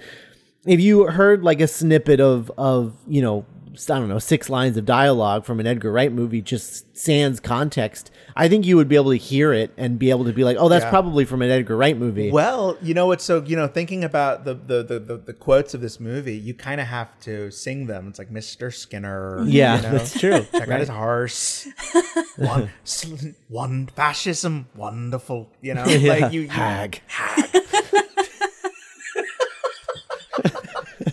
if 0.65 0.79
you 0.79 1.05
heard 1.07 1.43
like 1.43 1.61
a 1.61 1.67
snippet 1.67 2.19
of 2.19 2.51
of 2.57 2.93
you 3.07 3.21
know 3.21 3.45
I 3.89 3.99
don't 3.99 4.09
know 4.09 4.19
six 4.19 4.49
lines 4.49 4.75
of 4.75 4.85
dialogue 4.85 5.45
from 5.45 5.61
an 5.61 5.65
Edgar 5.65 5.93
Wright 5.93 6.11
movie 6.11 6.41
just 6.41 6.85
sans 6.97 7.39
context, 7.39 8.11
I 8.35 8.49
think 8.49 8.65
you 8.65 8.75
would 8.75 8.89
be 8.89 8.97
able 8.97 9.11
to 9.11 9.17
hear 9.17 9.53
it 9.53 9.71
and 9.77 9.97
be 9.97 10.09
able 10.09 10.25
to 10.25 10.33
be 10.33 10.43
like, 10.43 10.57
oh, 10.59 10.67
that's 10.67 10.83
Yeah. 10.83 10.89
probably 10.89 11.23
from 11.23 11.41
an 11.41 11.49
Edgar 11.49 11.77
Wright 11.77 11.97
movie. 11.97 12.31
Well, 12.31 12.77
you 12.81 12.93
know 12.93 13.07
what? 13.07 13.21
So 13.21 13.41
you 13.43 13.55
know, 13.55 13.67
thinking 13.67 14.03
about 14.03 14.43
the 14.43 14.55
the 14.55 14.83
the, 14.83 14.99
the, 14.99 15.17
the 15.17 15.33
quotes 15.33 15.73
of 15.73 15.79
this 15.79 16.01
movie, 16.01 16.35
you 16.35 16.53
kind 16.53 16.81
of 16.81 16.87
have 16.87 17.17
to 17.21 17.49
sing 17.49 17.87
them. 17.87 18.09
It's 18.09 18.19
like 18.19 18.29
Mister 18.29 18.71
Skinner. 18.71 19.41
yeah, 19.47 19.77
you 19.77 19.81
know? 19.83 19.91
that's 19.93 20.19
true. 20.19 20.45
Check 20.51 20.67
out 20.67 20.79
his 20.81 20.89
horse. 20.89 21.65
one, 22.35 22.71
sl- 22.83 23.15
one 23.47 23.87
fascism, 23.87 24.67
wonderful. 24.75 25.49
You 25.61 25.75
know, 25.75 25.83
like 26.03 26.33
you, 26.33 26.41
you 26.41 26.49
Hag. 26.49 27.01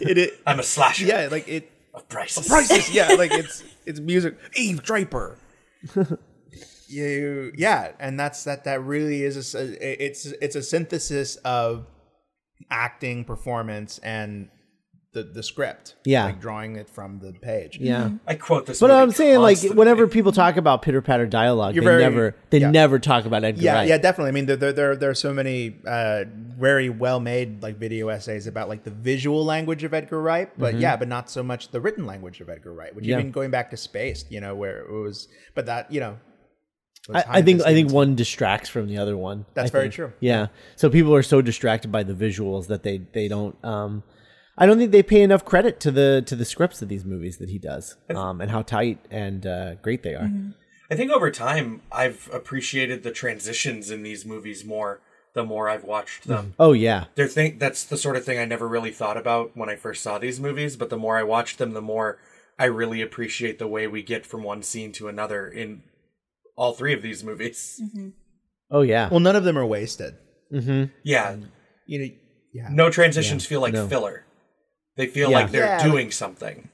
It, 0.08 0.18
it 0.18 0.40
I'm 0.46 0.58
a 0.58 0.62
slasher. 0.62 1.04
yeah, 1.04 1.28
like 1.30 1.48
it 1.48 1.70
A 1.94 1.98
Of 1.98 2.08
prices. 2.08 2.48
prices. 2.48 2.92
yeah, 2.92 3.08
like 3.18 3.32
it's 3.32 3.62
it's 3.86 4.00
music. 4.00 4.36
Eve 4.56 4.82
Draper. 4.82 5.38
you 6.88 7.52
yeah, 7.56 7.92
and 7.98 8.18
that's 8.18 8.44
that. 8.44 8.64
That 8.64 8.82
really 8.82 9.22
is 9.22 9.54
a, 9.54 10.02
it's 10.02 10.26
it's 10.26 10.56
a 10.56 10.62
synthesis 10.62 11.36
of 11.44 11.86
acting, 12.70 13.24
performance, 13.24 13.98
and 13.98 14.48
the 15.12 15.22
the 15.22 15.42
script. 15.42 15.96
Yeah. 16.04 16.24
like 16.26 16.40
drawing 16.40 16.76
it 16.76 16.90
from 16.90 17.18
the 17.18 17.32
page. 17.32 17.78
Yeah. 17.80 18.10
I 18.26 18.34
quote 18.34 18.66
this. 18.66 18.78
But 18.78 18.88
movie 18.90 19.00
I'm 19.00 19.10
saying, 19.10 19.38
like, 19.40 19.58
whenever 19.74 20.06
people 20.06 20.32
talk 20.32 20.56
about 20.58 20.82
pitter 20.82 21.00
patter 21.00 21.26
dialogue, 21.26 21.74
You're 21.74 21.82
they 21.84 21.90
very- 21.90 22.02
never 22.02 22.36
they 22.50 22.58
yeah. 22.58 22.70
never 22.70 22.98
talk 22.98 23.24
about 23.24 23.42
Edgar 23.42 23.62
Yeah, 23.62 23.72
Wright. 23.74 23.88
yeah, 23.88 23.96
definitely. 23.98 24.28
I 24.28 24.32
mean, 24.32 24.46
there, 24.46 24.56
there, 24.56 24.72
there, 24.72 24.96
there 24.96 25.10
are 25.10 25.14
so 25.14 25.32
many 25.32 25.76
uh, 25.86 26.24
very 26.28 26.90
well 26.90 27.20
made 27.20 27.62
like 27.62 27.76
video 27.78 28.08
essays 28.08 28.46
about 28.46 28.68
like 28.68 28.84
the 28.84 28.90
visual 28.90 29.44
language 29.44 29.82
of 29.82 29.94
Edgar 29.94 30.20
Wright, 30.20 30.50
but 30.58 30.74
yeah, 30.78 30.94
but 30.96 31.08
not 31.08 31.30
so 31.30 31.42
much 31.42 31.70
the 31.70 31.80
written 31.80 32.04
language 32.04 32.40
of 32.42 32.50
Edgar 32.50 32.74
Wright. 32.74 32.94
Which 32.94 33.04
Mm-hmm. 33.04 33.10
Yeah. 33.10 33.18
even 33.20 33.32
going 33.32 33.50
back 33.50 33.70
to 33.70 33.76
space, 33.78 34.26
you 34.28 34.40
know, 34.42 34.54
where 34.54 34.80
it 34.80 34.90
was, 34.92 35.28
but 35.54 35.64
that 35.66 35.90
you 35.90 36.00
know, 36.00 36.18
I, 37.14 37.24
I 37.38 37.42
think 37.42 37.62
I 37.62 37.72
think 37.72 37.90
one 37.90 38.14
distracts 38.14 38.68
from 38.68 38.86
the 38.88 38.98
other 38.98 39.16
one. 39.16 39.46
That's 39.54 39.70
I 39.70 39.72
very 39.72 39.84
think. 39.84 39.94
true. 39.94 40.12
Yeah. 40.20 40.48
So 40.76 40.90
people 40.90 41.14
are 41.14 41.22
so 41.22 41.40
distracted 41.40 41.90
by 41.90 42.02
the 42.02 42.12
visuals 42.12 42.66
that 42.66 42.82
they 42.82 42.98
they 42.98 43.28
don't. 43.28 43.56
Um, 43.64 44.02
I 44.58 44.66
don't 44.66 44.78
think 44.78 44.90
they 44.90 45.02
pay 45.02 45.22
enough 45.22 45.44
credit 45.44 45.80
to 45.80 45.90
the 45.90 46.22
to 46.26 46.36
the 46.36 46.44
scripts 46.44 46.82
of 46.82 46.88
these 46.88 47.04
movies 47.04 47.38
that 47.38 47.48
he 47.48 47.58
does, 47.58 47.96
um, 48.10 48.40
and 48.40 48.50
how 48.50 48.62
tight 48.62 48.98
and 49.10 49.46
uh, 49.46 49.74
great 49.76 50.02
they 50.02 50.14
are. 50.14 50.30
I 50.90 50.96
think 50.96 51.10
over 51.10 51.30
time 51.30 51.82
I've 51.92 52.28
appreciated 52.32 53.02
the 53.02 53.10
transitions 53.10 53.90
in 53.90 54.02
these 54.02 54.24
movies 54.24 54.64
more 54.64 55.00
the 55.34 55.44
more 55.44 55.68
I've 55.68 55.84
watched 55.84 56.26
them. 56.26 56.54
Oh 56.58 56.72
yeah, 56.72 57.04
They're 57.14 57.28
think 57.28 57.60
that's 57.60 57.84
the 57.84 57.96
sort 57.96 58.16
of 58.16 58.24
thing 58.24 58.38
I 58.38 58.44
never 58.44 58.66
really 58.66 58.90
thought 58.90 59.16
about 59.16 59.56
when 59.56 59.68
I 59.68 59.76
first 59.76 60.02
saw 60.02 60.18
these 60.18 60.40
movies, 60.40 60.76
but 60.76 60.90
the 60.90 60.96
more 60.96 61.16
I 61.16 61.22
watch 61.22 61.58
them, 61.58 61.74
the 61.74 61.82
more 61.82 62.18
I 62.58 62.64
really 62.64 63.00
appreciate 63.00 63.58
the 63.58 63.68
way 63.68 63.86
we 63.86 64.02
get 64.02 64.26
from 64.26 64.42
one 64.42 64.62
scene 64.62 64.92
to 64.92 65.08
another 65.08 65.46
in 65.48 65.82
all 66.56 66.72
three 66.72 66.92
of 66.92 67.02
these 67.02 67.22
movies. 67.22 67.80
oh 68.70 68.82
yeah. 68.82 69.08
Well, 69.08 69.20
none 69.20 69.36
of 69.36 69.44
them 69.44 69.56
are 69.56 69.66
wasted. 69.66 70.16
Yeah, 71.04 71.36
You 71.86 71.98
know, 72.00 72.14
yeah. 72.52 72.68
no 72.70 72.90
transitions 72.90 73.46
feel 73.46 73.60
like 73.60 73.74
no. 73.74 73.86
filler. 73.86 74.24
They 74.98 75.06
feel 75.06 75.30
Yeah. 75.30 75.38
like 75.38 75.50
they're 75.52 75.64
Yeah, 75.64 75.76
like- 75.78 75.90
doing 75.90 76.10
something. 76.10 76.68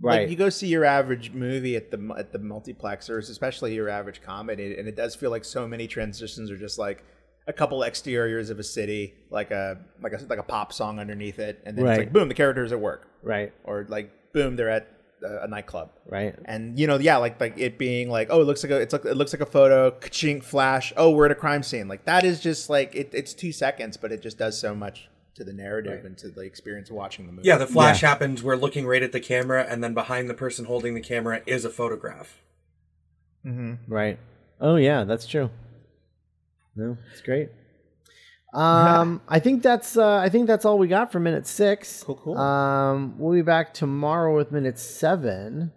right. 0.00 0.20
Like 0.22 0.30
you 0.30 0.36
go 0.36 0.50
see 0.50 0.66
your 0.68 0.84
average 0.84 1.32
movie 1.32 1.74
at 1.74 1.90
the 1.90 2.14
at 2.16 2.32
the 2.32 2.38
multiplexers, 2.38 3.30
especially 3.30 3.74
your 3.74 3.88
average 3.88 4.22
comedy, 4.22 4.76
and 4.78 4.86
it 4.86 4.94
does 4.94 5.14
feel 5.16 5.30
like 5.30 5.44
so 5.44 5.66
many 5.66 5.86
transitions 5.88 6.50
are 6.50 6.56
just 6.58 6.78
like 6.78 7.02
a 7.46 7.52
couple 7.52 7.82
exteriors 7.82 8.50
of 8.50 8.58
a 8.58 8.62
city, 8.62 9.14
like 9.30 9.50
a 9.50 9.78
like 10.02 10.12
a 10.12 10.20
like 10.28 10.38
a 10.38 10.42
pop 10.42 10.72
song 10.72 10.98
underneath 11.00 11.38
it, 11.38 11.60
and 11.64 11.76
then 11.76 11.84
Right. 11.84 11.92
it's 11.92 11.98
like 12.00 12.12
boom, 12.12 12.28
the 12.28 12.34
characters 12.34 12.72
at 12.72 12.80
work, 12.80 13.08
right. 13.22 13.52
or 13.64 13.86
like 13.88 14.10
boom, 14.32 14.56
they're 14.56 14.68
at 14.70 14.88
a, 15.22 15.44
a 15.44 15.48
nightclub, 15.48 15.90
Right. 16.06 16.34
and 16.44 16.78
you 16.78 16.86
know, 16.86 16.98
yeah, 16.98 17.16
like 17.18 17.40
like 17.40 17.54
it 17.56 17.78
being 17.78 18.10
like, 18.10 18.28
oh, 18.30 18.40
it 18.42 18.44
looks 18.44 18.62
like 18.64 18.72
a, 18.72 18.80
it's 18.80 18.92
like 18.92 19.04
it 19.06 19.16
looks 19.16 19.32
like 19.32 19.40
a 19.42 19.46
photo, 19.46 19.90
ka-chink, 19.92 20.42
flash, 20.42 20.92
oh, 20.98 21.10
we're 21.10 21.26
at 21.26 21.30
a 21.32 21.34
crime 21.36 21.62
scene, 21.62 21.88
like 21.88 22.04
that 22.04 22.24
is 22.24 22.40
just 22.40 22.68
like 22.68 22.94
it, 22.94 23.10
it's 23.14 23.32
two 23.32 23.52
seconds, 23.52 23.96
but 23.96 24.12
it 24.12 24.20
just 24.20 24.36
does 24.38 24.58
so 24.58 24.74
much 24.74 25.08
to 25.34 25.44
the 25.44 25.52
narrative 25.52 26.04
and 26.04 26.16
to 26.18 26.28
the 26.28 26.42
experience 26.42 26.90
of 26.90 26.96
watching 26.96 27.26
the 27.26 27.32
movie. 27.32 27.48
Yeah, 27.48 27.56
the 27.58 27.66
flash 27.66 28.00
happens. 28.00 28.42
We're 28.42 28.56
looking 28.56 28.86
right 28.86 29.02
at 29.02 29.12
the 29.12 29.20
camera, 29.20 29.66
and 29.68 29.82
then 29.82 29.94
behind 29.94 30.30
the 30.30 30.34
person 30.34 30.64
holding 30.66 30.94
the 30.94 31.00
camera 31.00 31.42
is 31.46 31.64
a 31.64 31.70
photograph. 31.70 32.40
Right. 33.88 34.18
Oh 34.60 34.76
yeah, 34.76 35.04
that's 35.04 35.26
true. 35.26 35.50
No, 36.76 36.96
it's 37.12 37.20
great. 37.22 37.50
Um, 38.54 39.20
I 39.26 39.40
think 39.40 39.64
that's 39.64 39.96
uh, 39.96 40.14
I 40.18 40.28
think 40.28 40.46
that's 40.46 40.64
all 40.64 40.78
we 40.78 40.86
got 40.86 41.10
for 41.10 41.18
minute 41.18 41.44
six. 41.44 42.04
Cool, 42.04 42.14
cool. 42.22 42.38
Um, 42.38 43.16
we'll 43.18 43.32
be 43.34 43.42
back 43.42 43.74
tomorrow 43.74 44.36
with 44.36 44.52
minute 44.52 44.78
seven. 44.78 45.72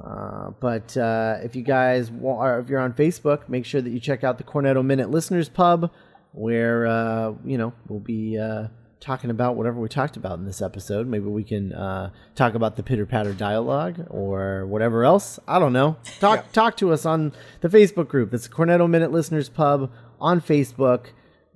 Uh, 0.00 0.50
but 0.60 0.96
uh, 0.96 1.38
if 1.42 1.56
you 1.56 1.62
guys 1.62 2.08
wa- 2.08 2.40
or 2.40 2.60
if 2.60 2.68
you're 2.68 2.78
on 2.78 2.92
Facebook, 2.92 3.48
make 3.48 3.64
sure 3.66 3.80
that 3.80 3.90
you 3.90 3.98
check 3.98 4.22
out 4.22 4.38
the 4.38 4.44
Cornetto 4.44 4.84
Minute 4.84 5.10
Listeners 5.10 5.48
Pub, 5.48 5.90
where 6.30 6.86
uh, 6.86 7.32
you 7.44 7.58
know 7.58 7.72
we'll 7.88 7.98
be 7.98 8.38
uh, 8.38 8.68
talking 9.00 9.30
about 9.30 9.56
whatever 9.56 9.80
we 9.80 9.88
talked 9.88 10.16
about 10.16 10.38
in 10.38 10.44
this 10.44 10.60
episode. 10.60 11.06
Maybe 11.06 11.24
we 11.24 11.42
can 11.42 11.72
uh, 11.72 12.10
talk 12.34 12.54
about 12.54 12.76
the 12.76 12.82
pitter 12.82 13.06
patter 13.06 13.32
dialogue 13.32 14.06
or 14.10 14.66
whatever 14.66 15.04
else. 15.04 15.40
I 15.48 15.58
don't 15.58 15.72
know. 15.72 15.96
Talk 16.20 16.52
talk 16.52 16.76
to 16.78 16.92
us 16.92 17.06
on 17.06 17.32
the 17.62 17.68
Facebook 17.68 18.08
group. 18.08 18.30
That's 18.30 18.46
Cornetto 18.46 18.88
Minute 18.88 19.10
Listeners 19.10 19.48
Pub 19.48 19.90
on 20.20 20.40
Facebook. 20.40 21.06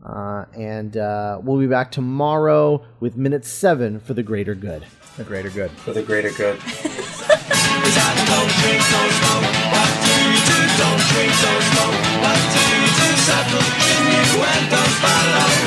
Uh, 0.05 0.45
and 0.55 0.97
uh, 0.97 1.39
we'll 1.43 1.59
be 1.59 1.67
back 1.67 1.91
tomorrow 1.91 2.85
with 3.01 3.17
minute 3.17 3.45
seven 3.45 4.01
for 4.01 4.13
the 4.13 4.23
greater 4.23 4.55
good. 4.55 4.85
the 5.17 5.25
greater 5.25 5.49
good. 5.49 5.71
For 5.71 5.93
the 5.93 6.03
greater 6.03 6.31
good. 6.31 6.61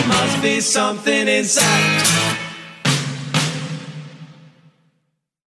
Must 0.06 0.42
be 0.42 0.62
something 0.62 1.28
inside. 1.28 2.47